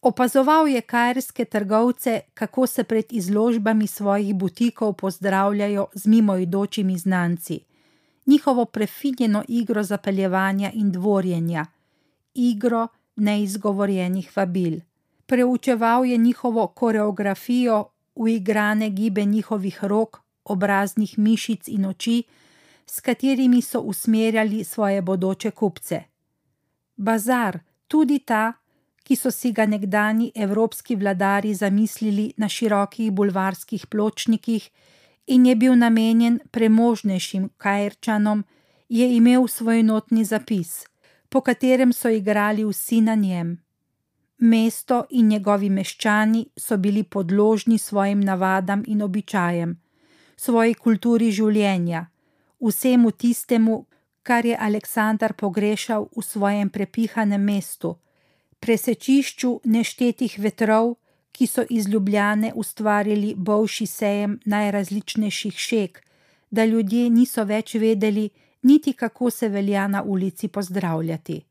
Opazoval 0.01 0.67
je 0.67 0.81
kajerske 0.81 1.45
trgovce, 1.45 2.21
kako 2.33 2.67
se 2.67 2.83
pred 2.83 3.05
izložbami 3.09 3.87
svojih 3.87 4.35
butikov 4.35 4.93
pozdravljajo 4.93 5.87
z 5.93 6.07
mimoidočimi 6.07 6.97
znanci, 6.97 7.59
njihovo 8.25 8.65
prefinjeno 8.65 9.43
igro 9.47 9.83
zapeljevanja 9.83 10.71
in 10.73 10.91
dvorjenja, 10.91 11.65
igro 12.33 12.87
neizgovorjenih 13.15 14.31
vabil. 14.35 14.79
Preučeval 15.25 16.05
je 16.05 16.17
njihovo 16.17 16.67
koreografijo, 16.67 17.85
uigrane 18.15 18.89
gibe 18.89 19.25
njihovih 19.25 19.83
rok, 19.83 20.21
obraznih 20.43 21.19
mišic 21.19 21.67
in 21.67 21.85
oči, 21.85 22.23
s 22.85 22.99
katerimi 22.99 23.61
so 23.61 23.79
usmerjali 23.79 24.63
svoje 24.63 25.01
bodoče 25.01 25.51
kupce. 25.51 26.03
Bazar, 26.95 27.59
tudi 27.87 28.19
ta, 28.19 28.53
ki 29.03 29.15
so 29.15 29.31
si 29.31 29.51
ga 29.51 29.65
nekdani 29.65 30.31
evropski 30.35 30.95
vladari 30.95 31.53
zamislili 31.53 32.33
na 32.37 32.49
širokih 32.49 33.11
bulvarskih 33.11 33.87
pločnikih 33.87 34.69
in 35.27 35.45
je 35.45 35.55
bil 35.55 35.75
namenjen 35.75 36.39
premožnejšim 36.51 37.49
kajrčanom, 37.57 38.43
je 38.89 39.15
imel 39.15 39.47
svoj 39.47 39.83
notni 39.83 40.25
zapis, 40.25 40.85
po 41.29 41.41
katerem 41.41 41.93
so 41.93 42.09
igrali 42.09 42.65
vsi 42.65 43.01
na 43.01 43.15
njem. 43.15 43.57
Mesto 44.37 45.05
in 45.09 45.27
njegovi 45.27 45.69
meščani 45.69 46.45
so 46.57 46.77
bili 46.77 47.03
podložni 47.03 47.77
svojim 47.77 48.21
navadam 48.21 48.83
in 48.87 49.01
običajem, 49.01 49.77
svoji 50.35 50.73
kulturi 50.73 51.31
življenja, 51.31 52.05
vsemu 52.59 53.11
tistemu, 53.11 53.85
kar 54.23 54.45
je 54.45 54.57
Aleksandar 54.57 55.33
pogrešal 55.33 56.07
v 56.17 56.23
svojem 56.25 56.69
prepihanem 56.69 57.41
mestu, 57.41 57.95
presečišču 58.61 59.59
neštetih 59.65 60.37
vetrov, 60.39 60.95
ki 61.31 61.47
so 61.47 61.63
iz 61.69 61.87
Ljubljane 61.89 62.53
ustvarili 62.55 63.33
bolšji 63.35 63.87
sejem 63.87 64.39
najrazličnejših 64.45 65.57
šek, 65.57 66.01
da 66.51 66.65
ljudje 66.65 67.09
niso 67.09 67.43
več 67.43 67.75
vedeli, 67.75 68.29
niti 68.61 68.93
kako 68.93 69.29
se 69.29 69.49
velja 69.49 69.87
na 69.87 70.03
ulici 70.03 70.47
pozdravljati. 70.47 71.41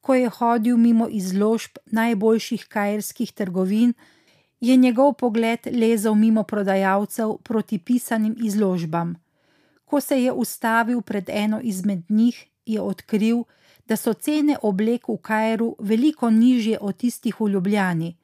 Ko 0.00 0.14
je 0.14 0.28
hodil 0.28 0.76
mimo 0.76 1.08
izložb 1.08 1.78
najboljših 1.86 2.66
kajerskih 2.68 3.32
trgovin, 3.32 3.92
je 4.60 4.76
njegov 4.76 5.12
pogled 5.12 5.66
lezel 5.72 6.14
mimo 6.14 6.42
prodajalcev 6.42 7.36
proti 7.42 7.78
pisanim 7.78 8.36
izložbam. 8.44 9.14
Ko 9.84 10.00
se 10.00 10.22
je 10.22 10.32
ustavil 10.32 11.00
pred 11.00 11.28
eno 11.28 11.60
izmed 11.62 12.02
njih, 12.08 12.46
je 12.66 12.80
odkril, 12.80 13.44
da 13.88 13.96
so 13.96 14.12
cene 14.14 14.56
oblek 14.62 15.08
v 15.08 15.16
Kajru 15.22 15.76
veliko 15.78 16.30
nižje 16.30 16.78
od 16.80 16.96
tistih 16.96 17.40
v 17.40 17.48
Ljubljani, 17.48 18.16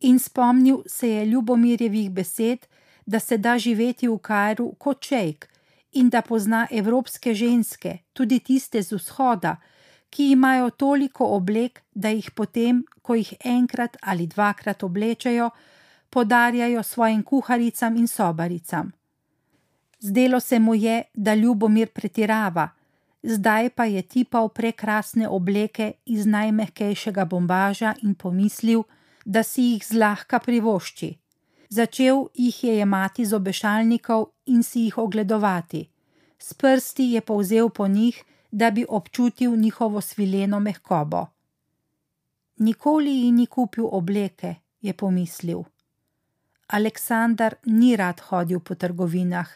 in 0.00 0.18
spomnil 0.18 0.82
se 0.86 1.08
je 1.08 1.26
Ljubomirjevih 1.26 2.10
besed, 2.10 2.66
da 3.06 3.18
se 3.20 3.38
da 3.38 3.58
živeti 3.58 4.08
v 4.08 4.18
Kajru 4.18 4.74
kot 4.78 5.00
čejk 5.00 5.48
in 5.92 6.08
da 6.08 6.22
pozna 6.22 6.66
evropske 6.70 7.34
ženske, 7.34 7.98
tudi 8.12 8.38
tiste 8.38 8.82
z 8.82 8.92
vzhoda, 8.92 9.56
ki 10.10 10.30
imajo 10.30 10.70
toliko 10.70 11.26
oblek, 11.26 11.82
da 11.94 12.08
jih 12.08 12.30
potem, 12.30 12.84
ko 13.02 13.14
jih 13.14 13.34
enkrat 13.44 13.96
ali 14.02 14.26
dvakrat 14.26 14.82
oblečejo, 14.82 15.50
podarjajo 16.10 16.82
svojim 16.82 17.22
kuharicam 17.22 17.96
in 17.96 18.08
sobaricam. 18.08 18.92
Zdelo 20.00 20.40
se 20.40 20.58
mu 20.58 20.74
je, 20.74 21.02
da 21.14 21.34
Ljubomir 21.34 21.88
pretirava, 21.88 22.68
zdaj 23.22 23.70
pa 23.70 23.84
je 23.84 24.02
tipal 24.02 24.48
prekrasne 24.48 25.28
obleke 25.28 25.92
iz 26.06 26.26
najmehkejšega 26.26 27.24
bombaža 27.24 27.94
in 28.02 28.14
pomislil, 28.14 28.82
da 29.24 29.42
si 29.42 29.62
jih 29.62 29.86
zlahka 29.86 30.38
privošči. 30.38 31.14
Začel 31.68 32.28
jih 32.34 32.64
je 32.64 32.76
jemati 32.78 33.24
z 33.26 33.34
obešalnikov 33.34 34.26
in 34.46 34.62
si 34.62 34.80
jih 34.80 34.98
ogledovati. 34.98 35.88
S 36.38 36.54
prsti 36.54 37.12
je 37.12 37.20
povzel 37.20 37.68
po 37.68 37.86
njih, 37.88 38.24
da 38.50 38.70
bi 38.70 38.86
občutil 38.88 39.56
njihovo 39.56 40.00
svileno 40.00 40.60
mehkobo. 40.60 41.26
Nikoli 42.56 43.10
ji 43.10 43.32
ni 43.32 43.46
kupil 43.46 43.86
obleke, 43.92 44.54
je 44.80 44.92
pomislil. 44.92 45.62
Aleksandar 46.68 47.54
ni 47.66 47.96
rad 47.96 48.20
hodil 48.20 48.60
po 48.60 48.74
trgovinah 48.74 49.48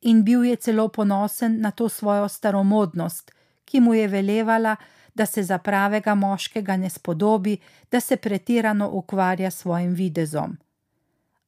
in 0.00 0.24
bil 0.24 0.44
je 0.44 0.56
celo 0.56 0.88
ponosen 0.88 1.60
na 1.60 1.70
to 1.70 1.88
svojo 1.88 2.28
staromodnost, 2.28 3.32
ki 3.64 3.80
mu 3.80 3.94
je 3.94 4.08
velevala, 4.08 4.76
da 5.14 5.26
se 5.26 5.42
za 5.42 5.58
pravega 5.58 6.14
moškega 6.14 6.76
ne 6.76 6.90
spodobi, 6.90 7.58
da 7.90 8.00
se 8.00 8.16
pretirano 8.16 8.90
ukvarja 8.90 9.50
s 9.50 9.58
svojim 9.58 9.94
videzom. 9.94 10.56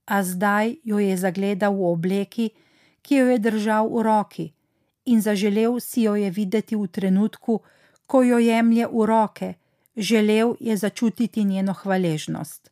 A 0.04 0.22
zdaj 0.22 0.74
jo 0.84 0.98
je 0.98 1.16
zagledal 1.16 1.74
v 1.74 1.92
obleki, 1.92 2.50
ki 3.02 3.16
jo 3.16 3.26
je 3.30 3.38
držal 3.38 3.88
v 3.88 4.02
roki, 4.02 4.52
in 5.04 5.22
zaželel 5.22 5.80
si 5.80 6.02
jo 6.02 6.14
je 6.14 6.30
videti 6.30 6.76
v 6.76 6.86
trenutku, 6.86 7.60
ko 8.06 8.22
jo 8.22 8.38
jemlje 8.38 8.86
v 8.86 9.06
roke, 9.06 9.54
želel 9.96 10.54
je 10.60 10.76
začutiti 10.76 11.44
njeno 11.44 11.72
hvaležnost. 11.72 12.70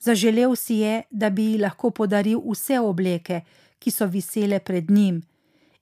Zaželel 0.00 0.56
si 0.56 0.74
je, 0.74 1.02
da 1.10 1.30
bi 1.30 1.44
ji 1.44 1.58
lahko 1.58 1.90
podaril 1.90 2.42
vse 2.50 2.80
obleke, 2.80 3.40
ki 3.78 3.90
so 3.90 4.06
visele 4.06 4.58
pred 4.60 4.90
njim, 4.90 5.22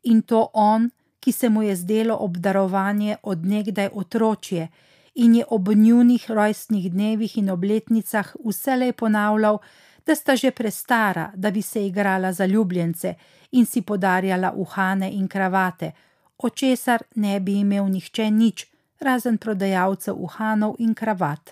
in 0.02 0.22
to 0.22 0.48
on, 0.54 0.90
ki 1.20 1.32
se 1.32 1.48
mu 1.48 1.62
je 1.62 1.76
zdelo 1.76 2.16
obdarovanje 2.20 3.16
odnegdaj 3.22 3.88
otročje 3.92 4.68
in 5.14 5.34
je 5.34 5.44
ob 5.48 5.68
njunih 5.68 6.30
rojstnih 6.30 6.92
dnevih 6.92 7.38
in 7.38 7.50
obletnicah 7.50 8.36
vselej 8.44 8.92
ponavljal, 8.92 9.58
da 10.06 10.14
sta 10.14 10.36
že 10.36 10.50
prestara, 10.50 11.32
da 11.34 11.50
bi 11.50 11.62
se 11.62 11.86
igrala 11.86 12.32
za 12.32 12.46
ljubljence 12.46 13.14
in 13.52 13.66
si 13.66 13.82
podarjala 13.82 14.52
uhane 14.56 15.10
in 15.12 15.28
kravate, 15.28 15.92
o 16.38 16.50
česar 16.50 17.02
ne 17.14 17.40
bi 17.40 17.58
imel 17.60 17.88
nihče 17.88 18.30
nič, 18.30 18.66
razen 19.00 19.38
prodajalcev 19.38 20.14
uhanov 20.18 20.76
in 20.78 20.94
kravat. 20.94 21.50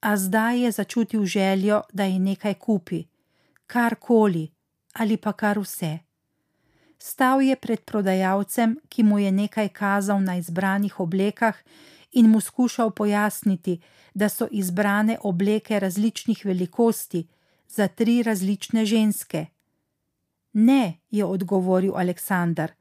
A 0.00 0.16
zdaj 0.16 0.60
je 0.64 0.70
začutil 0.70 1.24
željo, 1.24 1.82
da 1.92 2.04
ji 2.04 2.18
nekaj 2.18 2.54
kupi, 2.54 3.04
karkoli 3.66 4.48
ali 4.98 5.16
pa 5.16 5.32
kar 5.32 5.58
vse. 5.58 5.98
Stal 6.98 7.42
je 7.42 7.56
pred 7.56 7.80
prodajalcem, 7.80 8.78
ki 8.88 9.02
mu 9.02 9.18
je 9.18 9.30
nekaj 9.32 9.68
kazal 9.68 10.20
na 10.20 10.36
izbranih 10.36 11.00
oblekah 11.00 11.54
in 12.12 12.26
mu 12.30 12.40
skušal 12.40 12.90
pojasniti, 12.90 13.80
da 14.14 14.28
so 14.28 14.48
izbrane 14.50 15.18
obleke 15.22 15.78
različnih 15.78 16.44
velikosti 16.44 17.26
za 17.68 17.88
tri 17.88 18.22
različne 18.22 18.86
ženske. 18.86 19.46
Ne, 20.52 20.98
je 21.10 21.24
odgovoril 21.24 21.94
Aleksandar, 21.96 22.72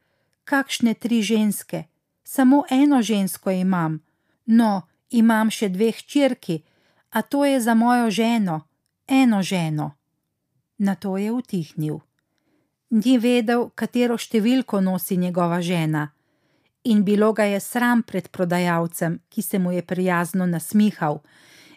kakšne 0.43 0.93
tri 0.93 1.21
ženske, 1.21 1.84
samo 2.23 2.63
eno 2.69 3.01
žensko 3.01 3.51
imam. 3.51 3.99
No, 4.45 4.82
imam 5.10 5.51
še 5.51 5.69
dve 5.69 5.91
hčerki, 5.91 6.63
a 7.10 7.21
to 7.21 7.45
je 7.45 7.62
za 7.62 7.73
mojo 7.73 8.10
ženo, 8.12 8.62
eno 9.08 9.43
ženo. 9.43 9.91
Na 10.77 10.95
to 10.95 11.17
je 11.17 11.32
utihnil. 11.32 12.06
Ni 12.89 13.17
vedel, 13.19 13.65
katero 13.76 14.15
številko 14.15 14.80
nosi 14.80 15.17
njegova 15.19 15.60
žena, 15.62 16.06
in 16.88 17.02
bilo 17.04 17.34
ga 17.34 17.43
je 17.43 17.60
sram 17.60 18.04
pred 18.04 18.30
prodajalcem, 18.32 19.19
ki 19.28 19.41
se 19.41 19.60
mu 19.60 19.73
je 19.76 19.82
prijazno 19.84 20.45
nasmihal, 20.47 21.19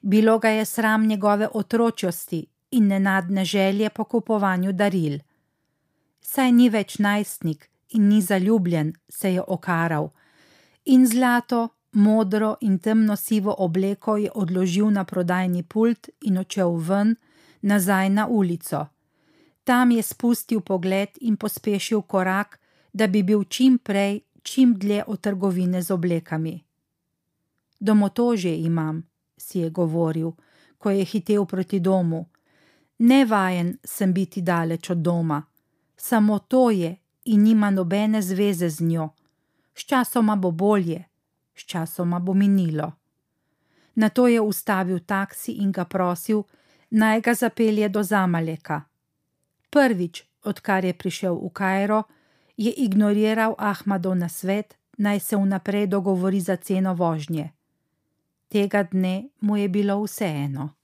bilo 0.03 0.39
ga 0.39 0.49
je 0.49 0.65
sram 0.65 1.07
njegove 1.07 1.49
otročjosti 1.53 2.47
in 2.71 2.87
nenadne 2.87 3.45
želje 3.45 3.91
po 3.91 4.05
kupovanju 4.05 4.73
daril. 4.73 5.19
Saj 6.23 6.53
ni 6.53 6.69
več 6.71 6.99
najstnik 6.99 7.67
in 7.91 8.07
ni 8.09 8.21
zaljubljen, 8.23 8.93
se 9.09 9.35
je 9.35 9.43
okaral, 9.43 10.13
in 10.85 11.07
zlato, 11.07 11.69
modro 11.93 12.55
in 12.61 12.79
temno 12.79 13.17
sivo 13.17 13.55
obleko 13.59 14.17
je 14.17 14.31
odložil 14.35 14.91
na 14.91 15.05
prodajni 15.05 15.63
pult 15.63 16.09
in 16.23 16.39
odšel 16.39 16.77
ven, 16.77 17.17
nazaj 17.63 18.11
na 18.11 18.29
ulico. 18.29 18.87
Tam 19.71 19.91
je 19.91 20.03
spustil 20.03 20.61
pogled 20.61 21.09
in 21.21 21.37
pospešil 21.37 22.03
korak, 22.03 22.59
da 22.93 23.07
bi 23.07 23.23
bil 23.23 23.45
čim 23.45 23.79
prej, 23.79 24.21
čim 24.43 24.75
dlje 24.75 25.05
od 25.07 25.21
trgovine 25.21 25.83
z 25.83 25.91
oblekami. 25.91 26.65
Domotožje 27.81 28.61
imam, 28.61 29.07
si 29.37 29.59
je 29.59 29.71
govoril, 29.71 30.33
ko 30.79 30.91
je 30.91 31.05
hitel 31.05 31.47
proti 31.47 31.81
domu. 31.81 32.27
Nevajen 32.99 33.77
sem 33.85 34.13
biti 34.13 34.43
daleč 34.43 34.91
od 34.91 34.99
doma, 34.99 35.43
samo 35.97 36.39
to 36.39 36.71
je 36.71 36.97
in 37.25 37.43
nima 37.43 37.71
nobene 37.71 38.23
zveze 38.23 38.69
z 38.69 38.81
njo. 38.81 39.09
Sčasoma 39.75 40.37
bo 40.37 40.51
bolje, 40.51 41.05
sčasoma 41.55 42.19
bo 42.19 42.35
minilo. 42.35 42.93
Na 43.95 44.09
to 44.09 44.27
je 44.27 44.41
ustavil 44.41 44.99
taksi 44.99 45.53
in 45.53 45.73
ga 45.73 45.85
prosil, 45.85 46.43
naj 46.91 47.21
ga 47.21 47.35
zapelje 47.35 47.89
do 47.89 48.03
Zamaleka. 48.03 48.90
Prvič, 49.71 50.27
odkar 50.45 50.85
je 50.85 50.95
prišel 50.95 51.35
v 51.39 51.51
Kajro, 51.55 52.01
je 52.57 52.75
ignoriral 52.75 53.55
Ahmadov 53.59 54.19
na 54.19 54.29
svet, 54.29 54.77
naj 54.99 55.21
se 55.21 55.37
vnaprej 55.37 55.87
dogovori 55.87 56.41
za 56.41 56.57
ceno 56.57 56.95
vožnje. 56.95 57.51
Tega 58.49 58.83
dne 58.83 59.31
mu 59.41 59.57
je 59.57 59.69
bilo 59.69 60.03
vseeno. 60.03 60.80